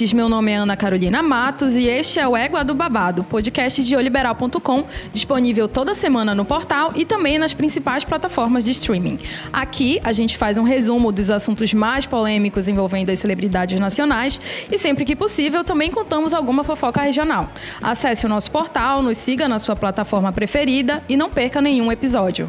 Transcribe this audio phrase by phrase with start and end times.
[0.00, 3.84] ouvintes, meu nome é Ana Carolina Matos e este é o Égua do Babado, podcast
[3.84, 9.18] de oliberal.com, disponível toda semana no portal e também nas principais plataformas de streaming.
[9.52, 14.40] Aqui a gente faz um resumo dos assuntos mais polêmicos envolvendo as celebridades nacionais
[14.72, 17.50] e sempre que possível também contamos alguma fofoca regional.
[17.82, 22.48] Acesse o nosso portal, nos siga na sua plataforma preferida e não perca nenhum episódio.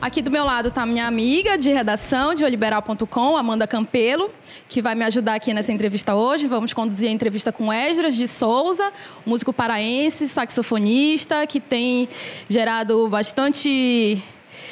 [0.00, 4.30] Aqui do meu lado está minha amiga de redação de oliberal.com, Amanda Campelo,
[4.68, 6.46] que vai me ajudar aqui nessa entrevista hoje.
[6.46, 8.92] Vamos conduzir a entrevista com Esdras de Souza,
[9.26, 12.08] músico paraense, saxofonista, que tem
[12.48, 14.22] gerado bastante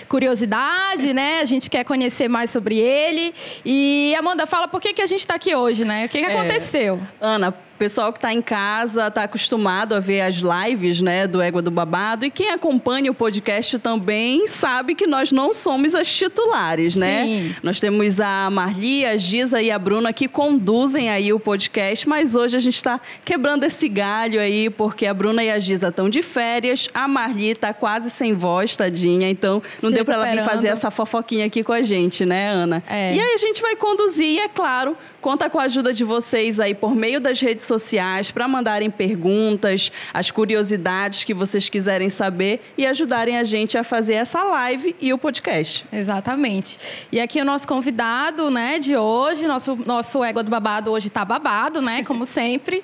[0.09, 1.41] curiosidade, né?
[1.41, 3.35] A gente quer conhecer mais sobre ele.
[3.65, 6.07] E Amanda, fala por que, que a gente está aqui hoje, né?
[6.07, 7.01] O que, que é, aconteceu?
[7.21, 11.63] Ana, pessoal que está em casa está acostumado a ver as lives né, do Égua
[11.63, 16.97] do Babado e quem acompanha o podcast também sabe que nós não somos as titulares,
[16.97, 17.25] né?
[17.25, 17.57] Sim.
[17.63, 22.35] Nós temos a Marli, a Giza e a Bruna que conduzem aí o podcast, mas
[22.35, 26.11] hoje a gente está quebrando esse galho aí porque a Bruna e a Giza estão
[26.11, 30.31] de férias, a Marli está quase sem voz, tadinha, então não Se deu para ela
[30.31, 32.83] vir fazer essa fofoquinha aqui com a gente, né, Ana?
[32.89, 33.15] É.
[33.15, 36.59] E aí a gente vai conduzir e, é claro, conta com a ajuda de vocês
[36.59, 42.73] aí por meio das redes sociais para mandarem perguntas, as curiosidades que vocês quiserem saber
[42.77, 45.87] e ajudarem a gente a fazer essa live e o podcast.
[45.93, 46.79] Exatamente.
[47.13, 51.25] E aqui o nosso convidado, né, de hoje, nosso nosso égua do babado hoje está
[51.25, 52.83] babado, né, como sempre.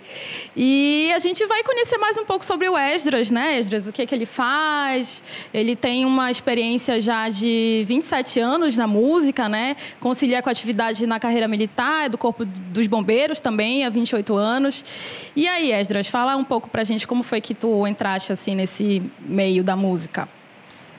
[0.56, 4.02] E a gente vai conhecer mais um pouco sobre o Esdras, né, Esdras, o que
[4.02, 5.22] é que ele faz?
[5.52, 9.76] Ele tem uma experiência já de 27 anos na música, né?
[10.00, 14.73] Concilia com a atividade na carreira militar, do Corpo dos Bombeiros também, há 28 anos.
[15.36, 19.02] E aí, Esdras, fala um pouco pra gente como foi que tu entraste assim nesse
[19.20, 20.28] meio da música.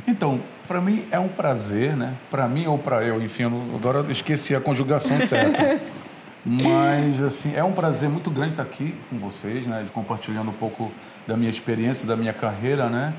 [0.08, 2.13] Então, para mim é um prazer, né?
[2.30, 5.81] Para mim ou para eu, enfim, agora eu esqueci a conjugação certa.
[6.46, 9.84] Mas, assim, é um prazer muito grande estar aqui com vocês, né?
[9.92, 10.92] Compartilhando um pouco
[11.25, 13.16] da minha experiência, da minha carreira, né?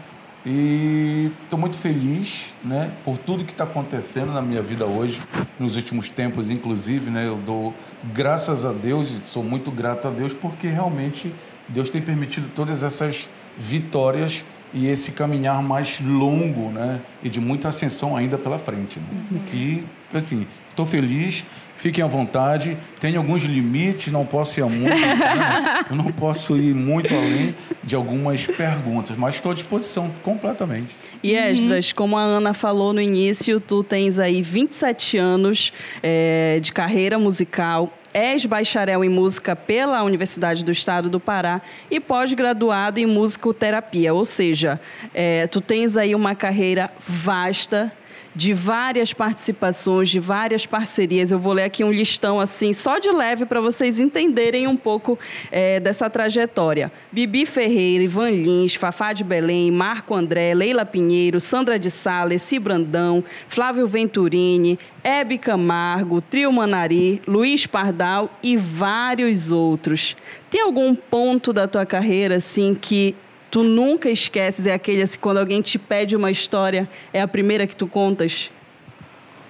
[0.48, 5.20] E estou muito feliz, né, por tudo que está acontecendo na minha vida hoje,
[5.58, 7.74] nos últimos tempos, inclusive, né, eu dou
[8.14, 11.34] graças a Deus, sou muito grato a Deus, porque realmente
[11.68, 17.68] Deus tem permitido todas essas vitórias e esse caminhar mais longo, né, e de muita
[17.68, 19.00] ascensão ainda pela frente.
[19.00, 19.06] Né?
[19.32, 19.40] Uhum.
[19.52, 21.44] E, enfim, estou feliz,
[21.78, 22.76] fiquem à vontade.
[23.00, 25.84] Tem alguns limites, não posso ir muito, né?
[25.90, 30.94] eu não posso ir muito além de algumas perguntas, mas estou à disposição completamente.
[31.22, 31.94] E Esdras, uhum.
[31.96, 35.72] como a Ana falou no início, tu tens aí 27 anos
[36.02, 41.60] é, de carreira musical, és bacharel em música pela Universidade do Estado do Pará
[41.90, 44.80] e pós-graduado em musicoterapia, ou seja,
[45.12, 47.92] é, tu tens aí uma carreira vasta
[48.36, 51.32] de várias participações, de várias parcerias.
[51.32, 55.18] Eu vou ler aqui um listão assim, só de leve, para vocês entenderem um pouco
[55.50, 56.92] é, dessa trajetória.
[57.10, 62.58] Bibi Ferreira, Ivan Lins, Fafá de Belém, Marco André, Leila Pinheiro, Sandra de Sales, Si
[62.58, 70.14] Brandão, Flávio Venturini, Hebe Camargo, Trio Manari, Luiz Pardal e vários outros.
[70.50, 73.14] Tem algum ponto da tua carreira assim que
[73.50, 74.66] tu nunca esqueces?
[74.66, 78.50] É aquele assim, quando alguém te pede uma história, é a primeira que tu contas?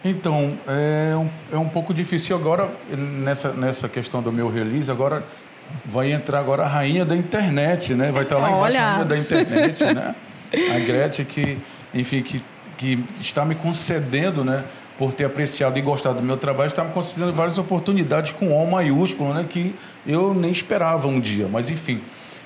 [0.05, 5.25] Então, é um, é um pouco difícil agora, nessa, nessa questão do meu release, agora
[5.85, 8.13] vai entrar agora a rainha da internet, né?
[8.13, 8.83] Vai estar lá embaixo Olha.
[8.83, 10.15] a rainha da internet, né?
[10.75, 11.59] A Gretchen que,
[11.93, 12.41] enfim, que,
[12.79, 14.65] que está me concedendo, né?
[14.97, 18.71] Por ter apreciado e gostado do meu trabalho, está me concedendo várias oportunidades com O
[18.71, 19.45] maiúsculo, né?
[19.49, 19.75] Que
[20.07, 22.01] eu nem esperava um dia, mas enfim...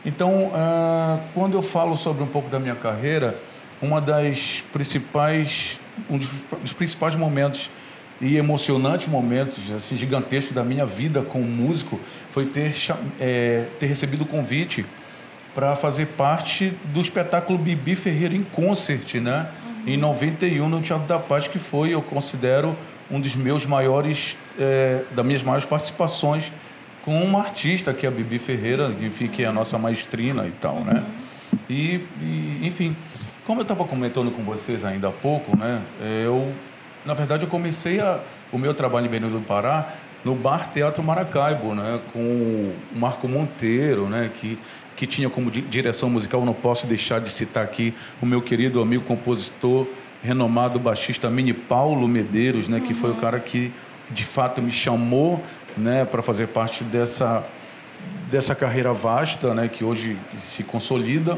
[0.05, 3.37] Então, ah, quando eu falo sobre um pouco da minha carreira,
[3.83, 5.78] uma das principais,
[6.09, 7.71] um dos principais momentos
[8.21, 11.98] e emocionantes momentos, assim, gigantescos da minha vida como músico,
[12.30, 12.74] foi ter,
[13.19, 14.84] é, ter recebido o convite
[15.54, 19.48] para fazer parte do espetáculo Bibi Ferreira em Concert, né?
[19.86, 19.92] Uhum.
[19.92, 22.77] Em 91 no Teatro da Paz, que foi, eu considero,
[23.10, 26.53] um dos meus maiores, é, das minhas maiores participações
[27.04, 28.94] com uma artista que é a Bibi Ferreira,
[29.32, 31.02] que é a nossa maestrina e tal, né?
[31.68, 32.97] E, e enfim,
[33.47, 35.82] como eu estava comentando com vocês ainda há pouco, né?
[36.24, 36.52] Eu,
[37.04, 38.20] na verdade, eu comecei a,
[38.52, 39.94] o meu trabalho em Benito do Pará
[40.24, 42.00] no Bar Teatro Maracaibo, né?
[42.12, 44.30] Com o Marco Monteiro, né?
[44.34, 44.58] Que
[45.00, 49.02] que tinha como direção musical, não posso deixar de citar aqui o meu querido amigo
[49.04, 49.86] compositor,
[50.22, 52.80] renomado baixista Mini Paulo Medeiros, né?
[52.86, 53.72] Que foi o cara que
[54.10, 55.42] de fato me chamou
[55.77, 57.45] né, para fazer parte dessa
[58.31, 61.37] dessa carreira vasta, né, que hoje se consolida.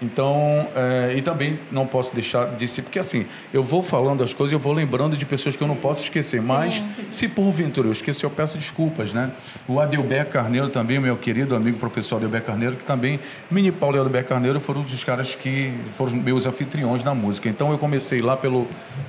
[0.00, 4.32] Então, é, e também não posso deixar de ser, porque assim, eu vou falando as
[4.34, 6.46] coisas e eu vou lembrando de pessoas que eu não posso esquecer, Sim.
[6.46, 9.30] mas se porventura eu esquecer, eu peço desculpas, né?
[9.66, 13.18] O Adelber Carneiro também, meu querido amigo professor Adelber Carneiro, que também,
[13.50, 17.48] Mini Paulo e Adelber Carneiro foram os caras que foram meus anfitriões na música.
[17.48, 18.68] Então eu comecei lá pelo,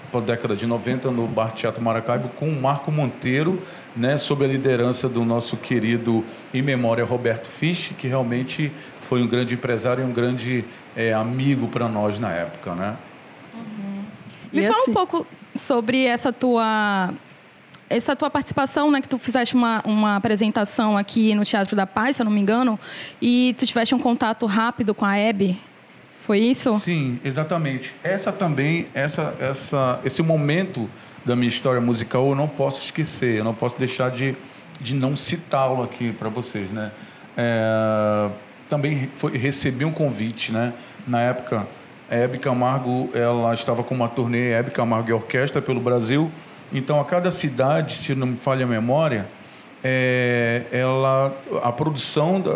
[0.10, 3.62] pela década de 90 no Bar Teatro Maracaibo com o Marco Monteiro,
[3.98, 6.24] né, sob a liderança do nosso querido
[6.54, 8.72] em memória Roberto Fisch, que realmente
[9.02, 10.64] foi um grande empresário e um grande
[10.96, 12.96] é, amigo para nós na época, né?
[13.54, 14.04] Uhum.
[14.54, 14.92] Me e fala assim...
[14.92, 17.14] um pouco sobre essa tua
[17.90, 22.18] essa tua participação, né, que tu fizeste uma, uma apresentação aqui no Teatro da Paz,
[22.18, 22.78] se eu não me engano,
[23.22, 25.58] e tu tiveste um contato rápido com a Hebe.
[26.20, 26.78] Foi isso?
[26.80, 27.96] Sim, exatamente.
[28.04, 30.90] Essa também, essa, essa, esse momento
[31.28, 34.36] da minha história musical eu não posso esquecer, eu não posso deixar de,
[34.80, 36.92] de não citá-lo aqui para vocês, né?
[37.36, 38.30] É,
[38.70, 40.74] também foi, recebi um convite, né?
[41.06, 41.68] Na época,
[42.10, 46.32] a Hebe Camargo, ela estava com uma turnê Hebe Camargo e Orquestra pelo Brasil.
[46.74, 49.28] Então, a cada cidade, se não me falha a memória,
[49.84, 52.54] é, ela, a produção da,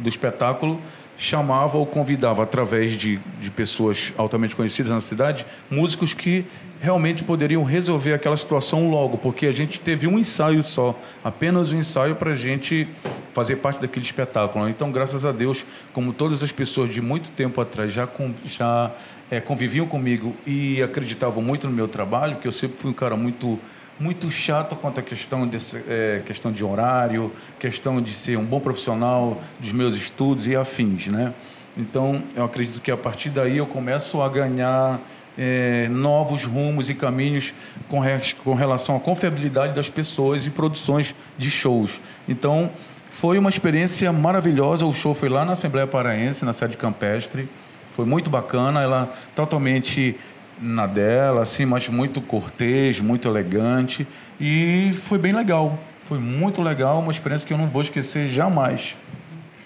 [0.00, 0.80] do espetáculo
[1.16, 6.44] chamava ou convidava, através de, de pessoas altamente conhecidas na cidade, músicos que
[6.84, 10.94] realmente poderiam resolver aquela situação logo, porque a gente teve um ensaio só,
[11.24, 12.86] apenas um ensaio para a gente
[13.32, 14.68] fazer parte daquele espetáculo.
[14.68, 15.64] Então, graças a Deus,
[15.94, 18.06] como todas as pessoas de muito tempo atrás já,
[18.44, 18.92] já
[19.30, 23.16] é, conviviam comigo e acreditavam muito no meu trabalho, que eu sempre fui um cara
[23.16, 23.58] muito
[23.98, 28.58] muito chato quanto à questão, desse, é, questão de horário, questão de ser um bom
[28.58, 31.32] profissional dos meus estudos e afins, né?
[31.76, 35.00] Então, eu acredito que a partir daí eu começo a ganhar
[35.36, 37.52] é, novos rumos e caminhos
[37.88, 38.00] com,
[38.42, 42.00] com relação à confiabilidade das pessoas e produções de shows.
[42.28, 42.70] Então,
[43.10, 44.84] foi uma experiência maravilhosa.
[44.84, 47.48] O show foi lá na Assembleia Paraense, na sede campestre.
[47.94, 48.82] Foi muito bacana.
[48.82, 50.16] Ela totalmente
[50.60, 54.06] na dela, assim, mas muito cortês, muito elegante.
[54.40, 55.78] E foi bem legal.
[56.02, 58.94] Foi muito legal, uma experiência que eu não vou esquecer jamais.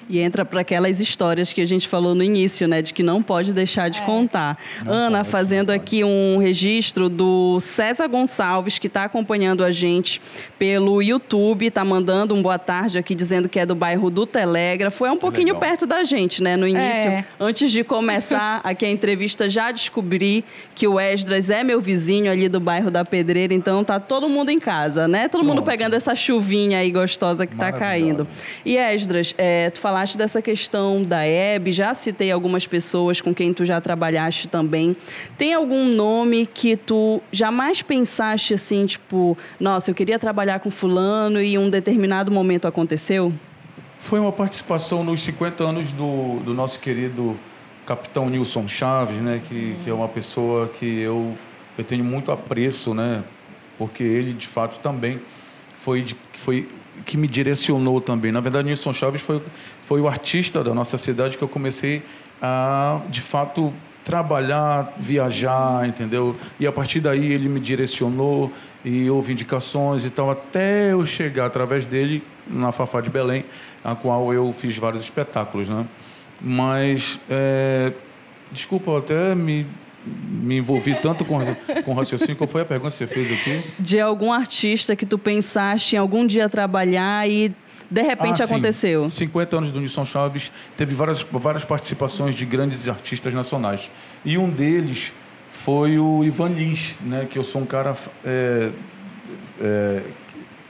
[0.09, 2.81] E entra para aquelas histórias que a gente falou no início, né?
[2.81, 4.05] De que não pode deixar de é.
[4.05, 4.59] contar.
[4.83, 10.21] Não Ana, pode, fazendo aqui um registro do César Gonçalves, que está acompanhando a gente
[10.59, 15.05] pelo YouTube, está mandando um boa tarde aqui, dizendo que é do bairro do Telégrafo.
[15.05, 15.61] É um pouquinho Legal.
[15.61, 16.57] perto da gente, né?
[16.57, 17.09] No início.
[17.09, 17.25] É.
[17.39, 20.43] Antes de começar aqui a entrevista, já descobri
[20.75, 24.51] que o Esdras é meu vizinho ali do bairro da Pedreira, então tá todo mundo
[24.51, 25.29] em casa, né?
[25.29, 28.27] Todo mundo pegando essa chuvinha aí gostosa que está caindo.
[28.65, 33.35] E Esdras, é, tu falaste falaste dessa questão da EB, já citei algumas pessoas com
[33.35, 34.97] quem tu já trabalhaste também.
[35.37, 41.43] Tem algum nome que tu jamais pensaste assim, tipo, nossa, eu queria trabalhar com fulano
[41.43, 43.33] e um determinado momento aconteceu?
[43.99, 47.37] Foi uma participação nos 50 anos do, do nosso querido
[47.85, 49.77] capitão Nilson Chaves, né, que, uhum.
[49.83, 51.37] que é uma pessoa que eu,
[51.77, 53.25] eu tenho muito apreço, né,
[53.77, 55.21] porque ele de fato também
[55.81, 56.69] foi, de, foi
[57.05, 58.33] que me direcionou também.
[58.33, 59.43] Na verdade, Nilson Chaves foi,
[59.89, 62.03] foi o artista da nossa cidade que eu comecei
[62.43, 63.73] a, de fato,
[64.05, 66.37] trabalhar, viajar, entendeu?
[66.61, 68.53] E a partir daí ele me direcionou
[68.85, 73.47] e houve indicações e tal, até eu chegar através dele na Fafá de Belém,
[73.83, 75.87] a qual eu fiz vários espetáculos, né?
[76.39, 77.91] Mas, é,
[78.53, 79.67] desculpa, até me
[80.07, 81.39] me envolvi tanto com,
[81.85, 82.37] com raciocínio.
[82.37, 83.63] Qual foi a pergunta que você fez aqui?
[83.79, 87.53] De algum artista que tu pensaste em algum dia trabalhar e
[87.91, 89.09] de repente ah, aconteceu?
[89.09, 93.91] 50 anos do Nilson Chaves, teve várias, várias participações de grandes artistas nacionais.
[94.25, 95.13] E um deles
[95.53, 98.71] foi o Ivan Lins, né, que eu sou um cara é,
[99.61, 100.03] é,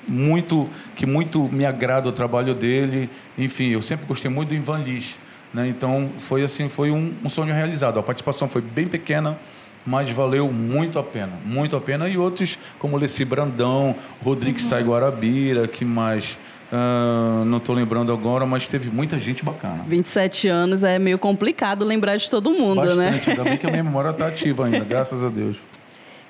[0.06, 3.10] muito que muito me agrada o trabalho dele.
[3.36, 5.16] Enfim, eu sempre gostei muito do Ivan Lins.
[5.52, 5.68] Né?
[5.68, 7.98] Então foi assim, foi um, um, sonho realizado.
[7.98, 9.38] A participação foi bem pequena,
[9.84, 12.08] mas valeu muito a pena, muito a pena.
[12.08, 14.68] E outros como Leci Brandão, Rodrigues uhum.
[14.70, 16.38] Sai Guarabira, que mais
[16.70, 19.84] Uh, não estou lembrando agora, mas teve muita gente bacana.
[19.86, 22.98] 27 anos é meio complicado lembrar de todo mundo, Bastante.
[22.98, 23.10] né?
[23.12, 25.56] Bastante, ainda bem que a minha memória está ativa ainda, graças a Deus.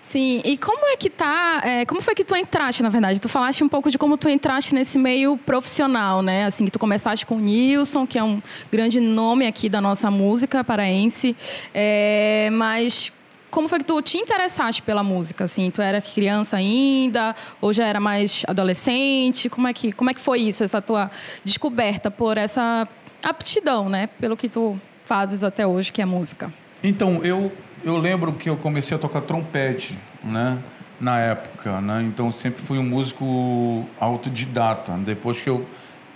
[0.01, 3.21] Sim, e como é que tá, é, como foi que tu entraste, na verdade?
[3.21, 6.47] Tu falaste um pouco de como tu entraste nesse meio profissional, né?
[6.47, 8.41] Assim, que tu começaste com o Nilson, que é um
[8.73, 11.37] grande nome aqui da nossa música paraense,
[11.75, 13.13] é, mas
[13.51, 15.45] como foi que tu te interessaste pela música?
[15.45, 19.49] Assim, tu era criança ainda ou já era mais adolescente?
[19.49, 21.11] Como é que, como é que foi isso, essa tua
[21.45, 22.89] descoberta por essa
[23.23, 24.09] aptidão, né?
[24.21, 26.53] Pelo que tu fazes até hoje, que é música.
[26.83, 27.53] Então, eu
[27.85, 30.59] eu lembro que eu comecei a tocar trompete, né?
[31.01, 32.03] na época, né?
[32.03, 34.93] Então sempre fui um músico autodidata.
[34.99, 35.65] Depois que eu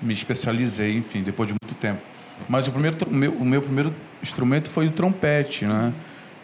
[0.00, 2.00] me especializei, enfim, depois de muito tempo.
[2.48, 5.92] Mas o primeiro, o meu, o meu primeiro instrumento foi o trompete, né?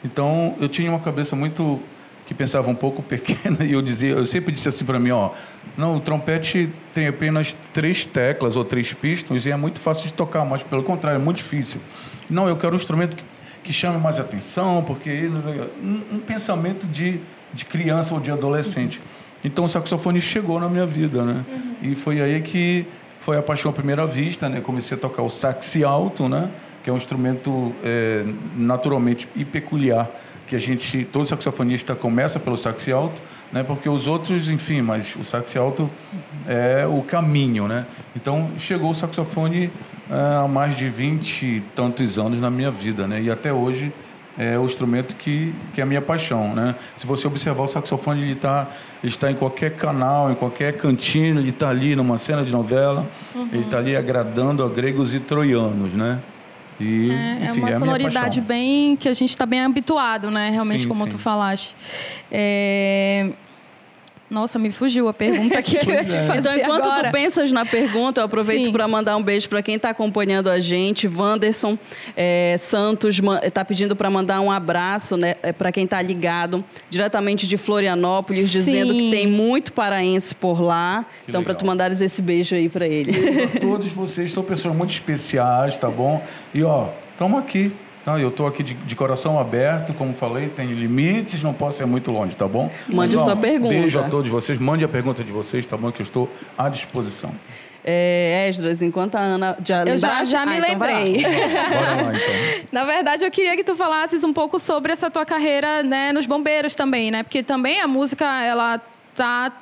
[0.04, 1.80] Então eu tinha uma cabeça muito
[2.26, 5.30] que pensava um pouco pequena e eu dizia, eu sempre disse assim para mim, ó,
[5.76, 10.12] não, o trompete tem apenas três teclas ou três pistões e é muito fácil de
[10.12, 11.80] tocar, mas pelo contrário é muito difícil.
[12.28, 13.24] Não, eu quero um instrumento que,
[13.64, 15.30] que chame mais atenção, porque
[15.82, 17.20] um, um pensamento de,
[17.52, 19.00] de criança ou de adolescente.
[19.42, 21.44] Então o saxofone chegou na minha vida, né?
[21.48, 21.90] Uhum.
[21.90, 22.86] E foi aí que
[23.20, 24.60] foi a paixão à primeira vista, né?
[24.60, 26.50] Comecei a tocar o sax alto, né?
[26.88, 28.25] Que é um instrumento é,
[28.57, 30.11] naturalmente e peculiar
[30.47, 33.21] que a gente, todo saxofonista começa pelo sax alto,
[33.52, 33.62] né?
[33.62, 35.90] Porque os outros, enfim, mas o sax alto
[36.47, 37.85] é o caminho, né?
[38.16, 39.71] Então chegou o saxofone
[40.11, 43.21] é, há mais de 20 e tantos anos na minha vida, né?
[43.21, 43.92] E até hoje
[44.38, 46.75] é o instrumento que, que é a minha paixão, né?
[46.97, 48.66] Se você observar o saxofone, ele está
[49.04, 53.07] ele está em qualquer canal, em qualquer cantinho, ele está ali numa cena de novela,
[53.35, 53.47] uhum.
[53.52, 56.18] ele está ali agradando a gregos e troianos, né?
[56.80, 60.50] E, é, enfim, é uma é sonoridade bem que a gente está bem habituado, né?
[60.50, 61.11] Realmente, sim, como sim.
[61.11, 61.75] tu falaste.
[62.30, 63.30] É,
[64.30, 66.23] nossa, me fugiu a pergunta aqui que eu ia te é.
[66.23, 67.08] fazer Então, enquanto agora.
[67.08, 70.61] tu pensas na pergunta, eu aproveito para mandar um beijo para quem está acompanhando a
[70.61, 71.08] gente.
[71.08, 71.78] Wanderson
[72.14, 77.47] é, Santos está pedindo para mandar um abraço né, é, para quem está ligado, diretamente
[77.47, 78.58] de Florianópolis, Sim.
[78.58, 81.06] dizendo que tem muito paraense por lá.
[81.25, 83.12] Que então, para tu mandares esse beijo aí para ele.
[83.61, 86.23] Todos vocês são pessoas muito especiais, tá bom?
[86.54, 87.73] E, ó, estamos aqui
[88.04, 88.18] Tá?
[88.18, 92.10] Eu estou aqui de, de, coração aberto, como falei, tem limites, não posso ir muito
[92.10, 92.70] longe, tá bom?
[92.88, 93.74] Mande Mas, ó, sua pergunta.
[93.74, 95.92] Beijo a todos vocês, mande a pergunta de vocês, tá bom?
[95.92, 97.32] Que eu estou à disposição.
[97.84, 101.16] É, Esdras, enquanto a Ana já Eu já, já me ah, então lembrei.
[101.16, 102.64] Então Bora lá, então.
[102.70, 106.26] Na verdade, eu queria que tu falasses um pouco sobre essa tua carreira né, nos
[106.26, 107.22] bombeiros também, né?
[107.22, 108.80] Porque também a música, ela
[109.14, 109.52] tá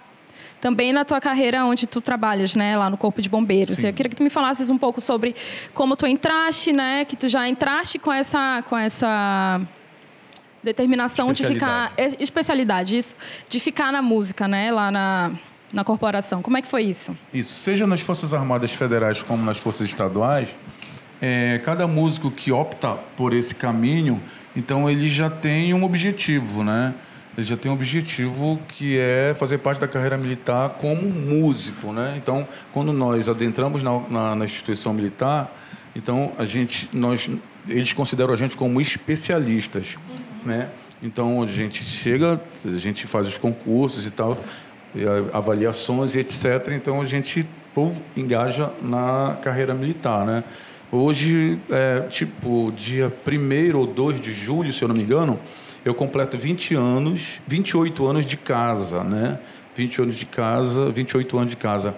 [0.66, 3.78] também na tua carreira onde tu trabalhas, né, lá no Corpo de Bombeiros.
[3.78, 3.86] Sim.
[3.86, 5.32] Eu queria que tu me falasses um pouco sobre
[5.72, 9.60] como tu entraste, né, que tu já entraste com essa com essa
[10.64, 13.14] determinação de ficar especialidade isso,
[13.48, 15.30] de ficar na música, né, lá na
[15.72, 16.42] na corporação.
[16.42, 17.16] Como é que foi isso?
[17.32, 20.48] Isso, seja nas Forças Armadas Federais como nas Forças Estaduais,
[21.22, 24.20] é, cada músico que opta por esse caminho,
[24.56, 26.92] então ele já tem um objetivo, né?
[27.36, 32.14] Ele já tem um objetivo que é fazer parte da carreira militar como músico, né?
[32.16, 35.54] Então, quando nós adentramos na, na, na instituição militar,
[35.94, 37.28] então a gente, nós,
[37.68, 40.48] eles consideram a gente como especialistas, uhum.
[40.50, 40.70] né?
[41.02, 44.38] Então a gente chega, a gente faz os concursos e tal,
[45.32, 46.68] avaliações e etc.
[46.72, 50.42] Então a gente pô, engaja na carreira militar, né?
[50.90, 55.38] Hoje, é, tipo, dia 1 ou 2 de julho, se eu não me engano,
[55.88, 59.38] eu completo 20 anos, 28 anos de casa, né?
[59.76, 61.94] 20 anos de casa, 28 anos de casa,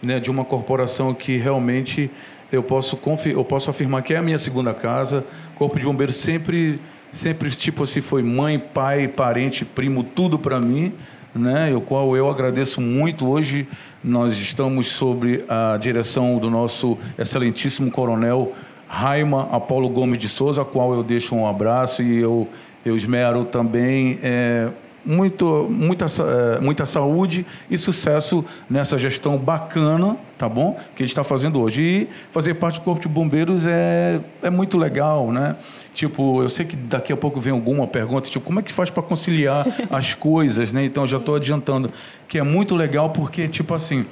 [0.00, 0.20] né?
[0.20, 2.10] De uma corporação que realmente
[2.52, 5.24] eu posso eu posso afirmar que é a minha segunda casa.
[5.56, 6.80] Corpo de Bombeiros sempre
[7.12, 10.92] sempre tipo assim foi mãe, pai, parente, primo, tudo para mim,
[11.34, 11.74] né?
[11.74, 13.26] O qual eu agradeço muito.
[13.26, 13.66] Hoje
[14.04, 18.52] nós estamos sobre a direção do nosso excelentíssimo coronel
[18.86, 22.46] Raima Apolo Gomes de Souza, a qual eu deixo um abraço e eu
[22.84, 24.68] eu esmero também é,
[25.04, 30.78] muito, muita, é, muita saúde e sucesso nessa gestão bacana, tá bom?
[30.94, 31.82] Que a gente está fazendo hoje.
[31.82, 35.56] E fazer parte do Corpo de Bombeiros é, é muito legal, né?
[35.92, 38.90] Tipo, eu sei que daqui a pouco vem alguma pergunta, tipo, como é que faz
[38.90, 40.84] para conciliar as coisas, né?
[40.84, 41.90] Então, já estou adiantando
[42.28, 44.06] que é muito legal porque, tipo assim,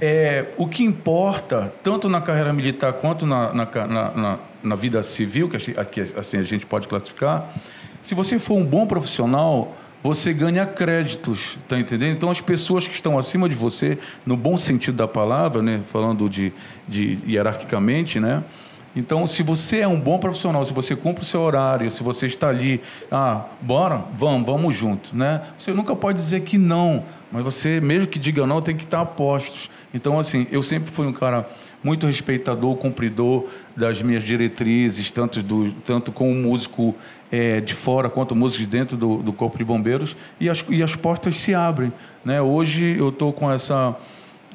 [0.00, 5.48] é, o que importa, tanto na carreira militar quanto na, na, na, na vida civil,
[5.48, 7.52] que aqui assim, a gente pode classificar,
[8.02, 12.16] se você for um bom profissional, você ganha créditos, tá entendendo?
[12.16, 16.28] Então as pessoas que estão acima de você, no bom sentido da palavra, né, falando
[16.28, 16.52] de,
[16.88, 18.42] de hierarquicamente, né?
[18.94, 22.26] Então, se você é um bom profissional, se você cumpre o seu horário, se você
[22.26, 22.80] está ali,
[23.10, 25.42] ah, bora, vamos, vamos junto, né?
[25.56, 29.00] Você nunca pode dizer que não, mas você, mesmo que diga não, tem que estar
[29.00, 29.70] a postos.
[29.94, 31.48] Então, assim, eu sempre fui um cara
[31.84, 36.94] muito respeitador, cumpridor das minhas diretrizes, tanto, do, tanto como músico
[37.30, 40.96] é, de fora quanto músicos dentro do, do Corpo de Bombeiros e as, e as
[40.96, 41.92] portas se abrem.
[42.24, 42.40] Né?
[42.40, 43.96] Hoje eu estou com essa,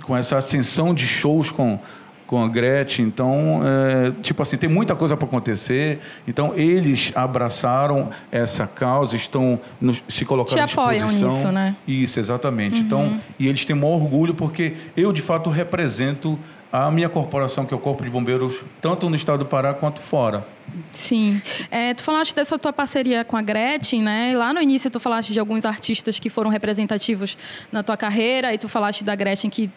[0.03, 1.79] com essa ascensão de shows com,
[2.27, 5.99] com a Gretchen, então, é, tipo assim, tem muita coisa para acontecer.
[6.27, 11.29] Então, eles abraçaram essa causa, estão nos, se colocando Te à disposição.
[11.29, 11.75] nisso, né?
[11.87, 12.75] Isso, exatamente.
[12.75, 12.81] Uhum.
[12.81, 16.37] Então, e eles têm um orgulho porque eu, de fato, represento
[16.83, 20.01] a minha corporação, que é o Corpo de Bombeiros, tanto no estado do Pará quanto
[20.01, 20.45] fora.
[20.91, 21.41] Sim.
[21.71, 24.33] É, tu falaste dessa tua parceria com a Gretchen, né?
[24.35, 27.37] Lá no início tu falaste de alguns artistas que foram representativos
[27.71, 29.69] na tua carreira e tu falaste da Gretchen que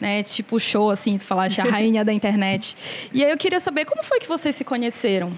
[0.00, 2.76] né, te puxou, assim, tu falaste a rainha da internet.
[3.12, 5.32] E aí eu queria saber como foi que vocês se conheceram?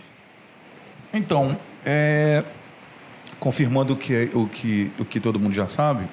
[1.12, 2.44] Então, é,
[3.38, 6.06] confirmando o que, o, que, o que todo mundo já sabe,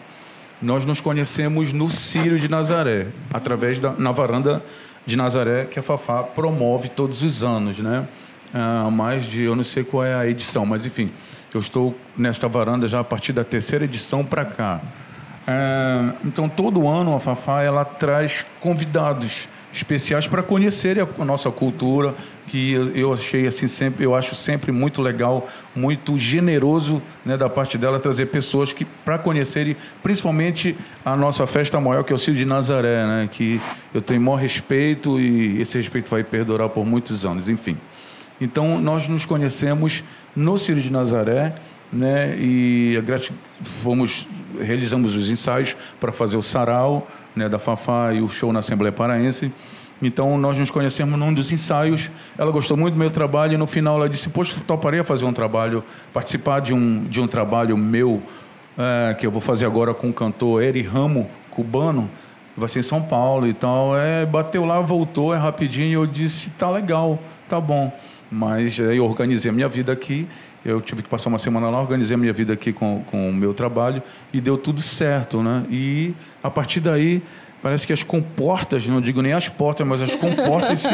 [0.62, 4.63] nós nos conhecemos no Círio de Nazaré, através da na varanda
[5.05, 8.07] de Nazaré que a Fafá promove todos os anos, né?
[8.53, 11.10] Ah, mais de, eu não sei qual é a edição, mas enfim,
[11.53, 14.81] eu estou nesta varanda já a partir da terceira edição para cá.
[15.48, 22.13] Ah, então, todo ano a Fafá ela traz convidados especiais para conhecerem a nossa cultura,
[22.48, 27.77] que eu achei assim sempre, eu acho sempre muito legal, muito generoso, né, da parte
[27.77, 32.39] dela trazer pessoas que para conhecerem, principalmente a nossa festa maior que é o Círio
[32.39, 33.60] de Nazaré, né, que
[33.94, 37.77] eu tenho maior respeito e esse respeito vai perdurar por muitos anos, enfim.
[38.39, 40.03] Então nós nos conhecemos
[40.36, 41.56] no Círio de Nazaré,
[41.92, 43.01] né, e
[43.63, 44.27] fomos
[44.62, 48.92] realizamos os ensaios para fazer o sarau, né, da Fafá e o show na Assembleia
[48.92, 49.52] Paraense.
[50.02, 52.12] Então, nós nos conhecemos num dos ensaios.
[52.38, 55.34] Ela gostou muito do meu trabalho e no final ela disse: Poxa, toparia fazer um
[55.34, 58.22] trabalho, participar de um, de um trabalho meu,
[58.78, 62.10] é, que eu vou fazer agora com o cantor Eri Ramo, cubano,
[62.58, 63.98] vai ser em São Paulo e tal.
[63.98, 65.88] É, bateu lá, voltou, é rapidinho.
[65.88, 67.92] E eu disse: Tá legal, tá bom.
[68.30, 70.28] Mas aí eu organizei a minha vida aqui.
[70.66, 73.54] Eu tive que passar uma semana lá, organizei minha vida aqui com, com o meu
[73.54, 75.63] trabalho e deu tudo certo, né?
[75.70, 77.23] E a partir daí
[77.63, 80.89] parece que as comportas, não digo nem as portas, mas as comportas se,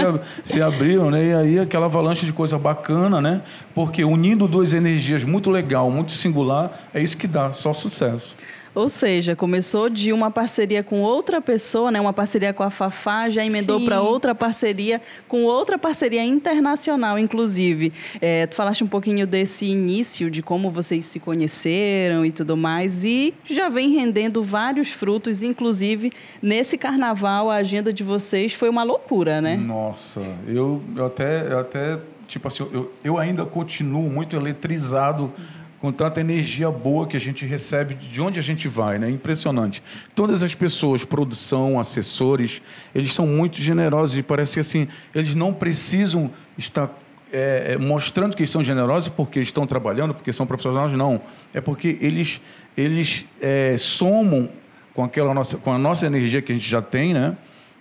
[0.46, 1.26] se abriram, né?
[1.26, 3.42] E aí aquela avalanche de coisa bacana, né?
[3.74, 8.36] Porque unindo duas energias muito legal, muito singular, é isso que dá só sucesso.
[8.74, 12.00] Ou seja, começou de uma parceria com outra pessoa, né?
[12.00, 17.92] uma parceria com a Fafá, já emendou para outra parceria, com outra parceria internacional, inclusive.
[18.22, 23.04] É, tu falaste um pouquinho desse início, de como vocês se conheceram e tudo mais,
[23.04, 26.12] e já vem rendendo vários frutos, inclusive
[26.42, 29.56] nesse carnaval a agenda de vocês foi uma loucura, né?
[29.58, 35.32] Nossa, eu, eu até, eu até, tipo assim, eu, eu ainda continuo muito eletrizado.
[35.80, 39.10] Com tanta energia boa que a gente recebe de onde a gente vai, né?
[39.10, 39.82] Impressionante.
[40.14, 42.62] Todas as pessoas, produção, assessores,
[42.94, 46.90] eles são muito generosos e parece que assim, eles não precisam estar
[47.32, 51.22] é, é, mostrando que eles são generosos porque estão trabalhando, porque são profissionais, não.
[51.54, 52.42] É porque eles,
[52.76, 54.50] eles é, somam
[54.94, 57.38] com, aquela nossa, com a nossa energia que a gente já tem, né?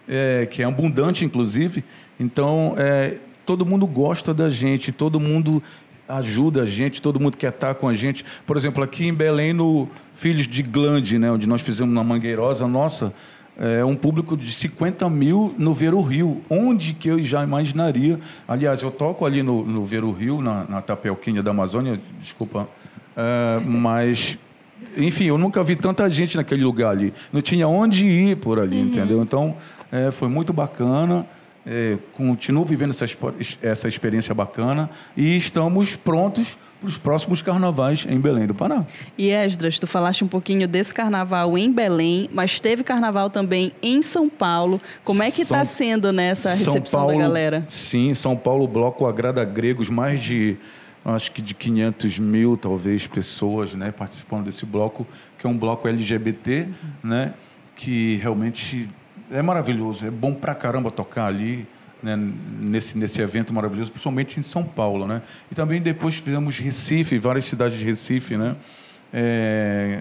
[0.06, 1.84] É, que é abundante, inclusive.
[2.18, 5.62] Então, é, todo mundo gosta da gente, todo mundo
[6.08, 8.24] ajuda a gente, todo mundo quer estar com a gente.
[8.46, 12.66] Por exemplo, aqui em Belém, no Filhos de Glande, né, onde nós fizemos na Mangueirosa,
[12.66, 13.12] nossa,
[13.58, 18.18] é um público de 50 mil no Vero Rio, onde que eu já imaginaria.
[18.46, 22.68] Aliás, eu toco ali no, no Vero Rio, na, na Tapelquinha da Amazônia, desculpa,
[23.16, 24.38] é, mas
[24.96, 27.12] enfim, eu nunca vi tanta gente naquele lugar ali.
[27.32, 28.86] Não tinha onde ir por ali, uhum.
[28.86, 29.22] entendeu?
[29.22, 29.56] Então,
[29.90, 31.26] é, foi muito bacana
[31.68, 33.04] é, continuo vivendo essa,
[33.60, 38.86] essa experiência bacana e estamos prontos para os próximos carnavais em Belém do Pará.
[39.18, 44.00] E Esdras, tu falaste um pouquinho desse carnaval em Belém, mas teve carnaval também em
[44.00, 44.80] São Paulo.
[45.04, 47.66] Como é que está sendo nessa recepção Paulo, da galera?
[47.68, 50.56] Sim, São Paulo, bloco agrada gregos, mais de
[51.04, 55.06] acho que de 500 mil talvez pessoas, né, participando desse bloco,
[55.38, 57.10] que é um bloco LGBT, uhum.
[57.10, 57.34] né,
[57.74, 58.88] que realmente
[59.30, 61.66] é maravilhoso, é bom pra caramba tocar ali,
[62.02, 62.16] né,
[62.60, 65.06] nesse, nesse evento maravilhoso, principalmente em São Paulo.
[65.06, 65.22] Né?
[65.50, 68.36] E também depois fizemos Recife, várias cidades de Recife.
[68.36, 68.56] Né?
[69.12, 70.00] É,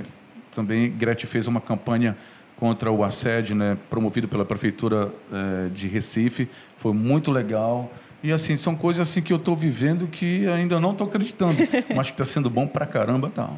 [0.53, 2.15] também Gretchen fez uma campanha
[2.57, 6.49] contra o assédio, né, promovido pela prefeitura é, de Recife.
[6.77, 7.91] Foi muito legal.
[8.23, 11.57] E assim, são coisas assim que eu estou vivendo que ainda não estou acreditando,
[11.95, 13.51] mas que está sendo bom pra caramba, tá.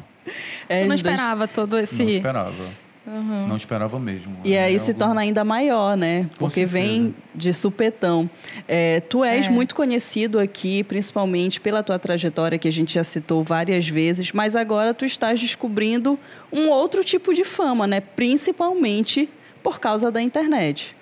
[0.68, 2.02] É, não esperava todo esse.
[2.02, 3.48] Não esperava Uhum.
[3.48, 4.36] Não esperava mesmo.
[4.44, 5.00] E aí é se algo...
[5.00, 6.22] torna ainda maior, né?
[6.22, 6.72] Com Porque certeza.
[6.72, 8.30] vem de supetão.
[8.68, 9.50] É, tu és é.
[9.50, 14.54] muito conhecido aqui, principalmente pela tua trajetória que a gente já citou várias vezes, mas
[14.54, 16.16] agora tu estás descobrindo
[16.52, 18.00] um outro tipo de fama, né?
[18.00, 19.28] Principalmente
[19.60, 20.94] por causa da internet.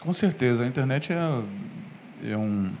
[0.00, 2.72] Com certeza, a internet é, é, um,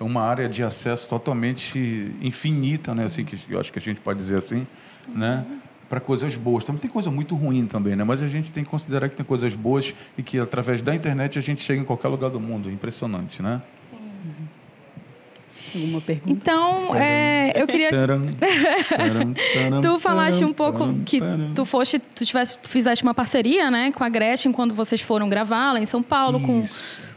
[0.00, 3.04] é uma área de acesso totalmente infinita, né?
[3.04, 4.66] Assim que eu acho que a gente pode dizer assim,
[5.06, 5.44] né?
[5.48, 5.63] uhum.
[5.88, 6.64] Para coisas boas.
[6.64, 8.04] Também tem coisa muito ruim também, né?
[8.04, 11.38] Mas a gente tem que considerar que tem coisas boas e que através da internet
[11.38, 12.70] a gente chega em qualquer lugar do mundo.
[12.70, 13.60] Impressionante, né?
[13.90, 13.94] Sim.
[15.74, 16.30] Alguma pergunta?
[16.30, 17.90] Então, é, eu queria.
[19.82, 21.20] tu falaste um pouco que
[21.54, 25.28] tu foste, tu tivesse, tu fizeste uma parceria, né, com a Gretchen quando vocês foram
[25.28, 26.46] gravar lá em São Paulo Isso.
[26.46, 26.62] com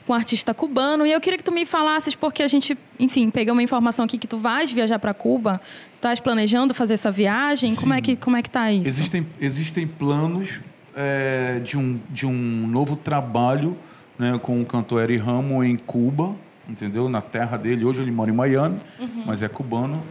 [0.07, 1.05] com um artista cubano.
[1.05, 4.17] E eu queria que tu me falasses, porque a gente, enfim, pegou uma informação aqui
[4.17, 5.61] que tu vais viajar para Cuba.
[5.97, 7.71] Estás planejando fazer essa viagem?
[7.71, 7.79] Sim.
[7.79, 8.87] Como é que como é que tá isso?
[8.87, 10.59] Existem existem planos
[10.95, 13.75] é, de um de um novo trabalho,
[14.17, 16.35] né, com o cantor Eri Ramo em Cuba,
[16.69, 17.09] entendeu?
[17.09, 17.83] Na terra dele.
[17.83, 19.23] Hoje ele mora em Miami, uhum.
[19.25, 20.01] mas é cubano.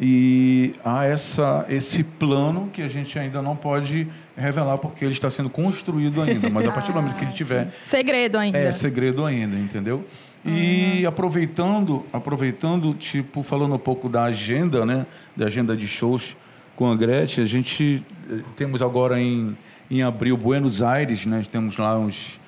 [0.00, 5.28] E há essa, esse plano que a gente ainda não pode revelar porque ele está
[5.28, 6.48] sendo construído ainda.
[6.48, 7.74] Mas a partir do momento que ele ah, tiver.
[7.82, 8.56] Segredo ainda.
[8.56, 10.06] É, segredo ainda, entendeu?
[10.44, 11.08] E uhum.
[11.08, 15.06] aproveitando, aproveitando, tipo, falando um pouco da agenda, né?
[15.36, 16.36] Da agenda de shows
[16.76, 19.56] com a Gretchen, a gente eh, temos agora em,
[19.90, 21.44] em abril Buenos Aires, né?
[21.50, 22.38] Temos lá uns,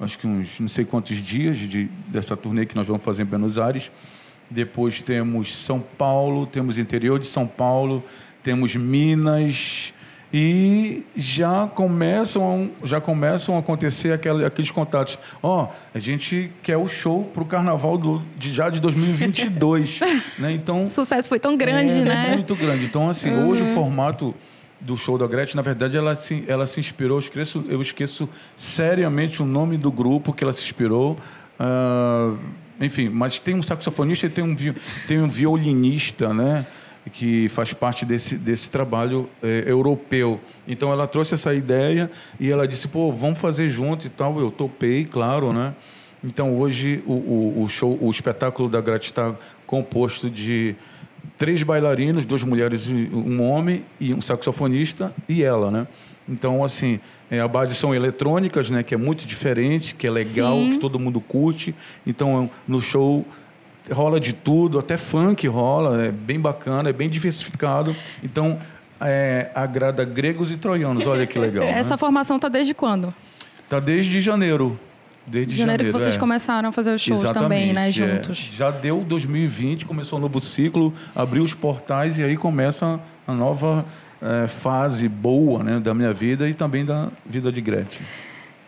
[0.00, 3.26] acho que uns não sei quantos dias de, dessa turnê que nós vamos fazer em
[3.26, 3.90] Buenos Aires.
[4.50, 8.02] Depois temos São Paulo, temos interior de São Paulo,
[8.42, 9.92] temos Minas
[10.32, 15.18] e já começam já começam a acontecer aquele, aqueles contatos.
[15.42, 20.00] Ó, oh, a gente quer o show para o Carnaval do, de, já de 2022,
[20.38, 20.52] né?
[20.52, 22.34] Então o sucesso foi tão grande, é, né?
[22.34, 22.84] Muito grande.
[22.84, 23.48] Então assim, uhum.
[23.48, 24.34] hoje o formato
[24.80, 27.16] do show da Gretchen, na verdade, ela se, ela se inspirou.
[27.16, 31.16] Eu esqueço, eu esqueço seriamente o nome do grupo que ela se inspirou.
[31.58, 32.38] Uh,
[32.80, 34.54] enfim, mas tem um saxofonista e tem um,
[35.08, 36.66] tem um violinista, né?
[37.18, 40.38] Que faz parte desse, desse trabalho é, europeu.
[40.68, 44.38] Então ela trouxe essa ideia e ela disse: pô, vamos fazer junto e tal.
[44.38, 45.74] Eu topei, claro, né?
[46.22, 49.34] Então hoje o, o, o show, o espetáculo da Grat está
[49.66, 50.74] composto de
[51.38, 55.86] três bailarinos, duas mulheres, um homem e um saxofonista e ela, né?
[56.28, 57.00] Então assim
[57.30, 60.72] é, a base são eletrônicas, né, que é muito diferente, que é legal, Sim.
[60.72, 61.74] que todo mundo curte.
[62.06, 63.24] Então, no show
[63.90, 67.94] rola de tudo, até funk rola, é bem bacana, é bem diversificado.
[68.22, 68.58] Então,
[69.00, 71.06] é, agrada gregos e troianos.
[71.06, 71.66] Olha que legal.
[71.66, 71.96] Essa né?
[71.96, 73.14] formação está desde quando?
[73.62, 74.78] Está desde janeiro.
[75.26, 76.18] Desde janeiro, janeiro que vocês é.
[76.18, 77.92] começaram a fazer os shows Exatamente, também, né, é.
[77.92, 78.50] juntos.
[78.52, 78.56] É.
[78.56, 83.84] Já deu 2020, começou um novo ciclo, abriu os portais e aí começa a nova
[84.22, 88.06] é, fase boa né, da minha vida e também da vida de Gretchen.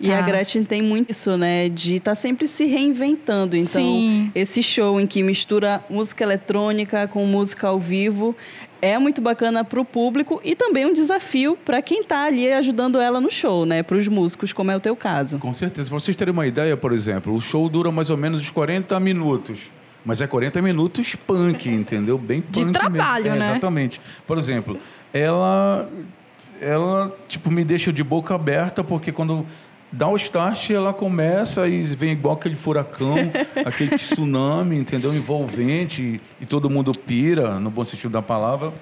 [0.01, 0.19] E tá.
[0.19, 1.69] a Gretchen tem muito isso, né?
[1.69, 3.57] De estar tá sempre se reinventando.
[3.57, 4.31] Então, Sim.
[4.35, 8.37] esse show em que mistura música eletrônica com música ao vivo
[8.81, 13.01] é muito bacana para o público e também um desafio para quem está ali ajudando
[13.01, 13.83] ela no show, né?
[13.83, 15.39] Para os músicos, como é o teu caso.
[15.39, 15.91] Com certeza.
[15.91, 18.99] Para vocês terem uma ideia, por exemplo, o show dura mais ou menos uns 40
[19.01, 19.59] minutos.
[20.05, 22.17] Mas é 40 minutos punk, entendeu?
[22.17, 23.37] Bem punk De trabalho, mesmo.
[23.37, 23.51] É, né?
[23.51, 24.01] Exatamente.
[24.27, 24.79] Por exemplo,
[25.13, 25.91] ela,
[26.61, 29.45] ela tipo, me deixa de boca aberta, porque quando
[29.91, 33.17] dá o start, ela começa e vem igual aquele furacão,
[33.65, 35.15] aquele tsunami, entendeu?
[35.15, 38.73] Envolvente, e, e todo mundo pira, no bom sentido da palavra.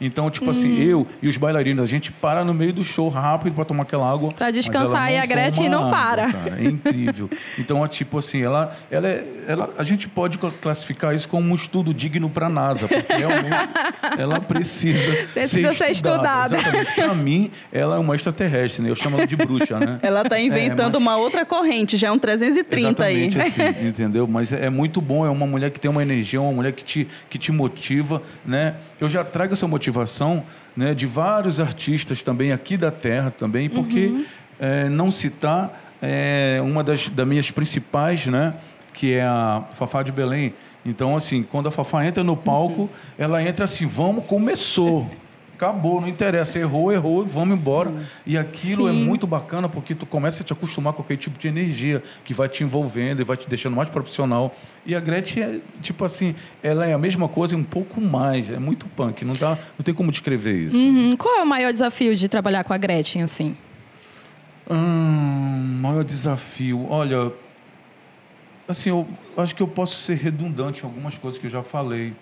[0.00, 0.82] Então, tipo assim, uhum.
[0.82, 4.10] eu e os bailarinos, a gente para no meio do show rápido para tomar aquela
[4.10, 4.32] água.
[4.32, 6.32] Para descansar e a Gretchen não água, para.
[6.32, 7.30] Cara, é incrível.
[7.58, 11.54] então, é tipo assim, ela, ela, é, ela, a gente pode classificar isso como um
[11.54, 13.56] estudo digno para a NASA, porque realmente
[14.18, 16.56] ela precisa, precisa ser, estudada.
[16.56, 16.86] estudada.
[16.94, 18.90] Para mim, ela é uma extraterrestre, né?
[18.90, 19.98] Eu chamo ela de bruxa, né?
[20.02, 21.02] Ela está inventando é, mas...
[21.02, 23.26] uma outra corrente, já é um 330 aí.
[23.46, 24.26] Assim, entendeu?
[24.26, 26.84] Mas é, é muito bom, é uma mulher que tem uma energia, uma mulher que
[26.84, 28.74] te, que te motiva, né?
[29.00, 30.44] Eu já trago essa motivação
[30.76, 34.24] né, de vários artistas também aqui da Terra também, porque uhum.
[34.58, 38.54] é, não citar é, uma das, das minhas principais, né,
[38.92, 40.54] que é a Fafá de Belém.
[40.84, 42.88] Então, assim, quando a Fafá entra no palco, uhum.
[43.18, 45.10] ela entra assim, vamos, começou.
[45.56, 46.58] Acabou, não interessa.
[46.58, 47.88] Errou, errou, vamos embora.
[47.88, 48.06] Sim.
[48.26, 49.02] E aquilo é Sim.
[49.02, 52.34] é muito bacana porque tu começa a te acostumar com aquele tipo de energia que
[52.34, 54.52] vai te envolvendo e vai te deixando mais profissional.
[54.84, 58.50] E a Gretchen é, tipo assim, ela é a mesma coisa e um pouco mais.
[58.50, 59.24] É muito punk.
[59.24, 60.76] Não, dá, não tem como descrever isso.
[60.76, 61.16] Uhum.
[61.16, 63.56] Qual é o maior desafio de trabalhar com a Gretchen, assim?
[64.70, 66.86] Hum, maior desafio.
[66.90, 67.32] Olha,
[68.68, 72.12] assim, eu acho que eu posso ser redundante em algumas coisas que eu já falei.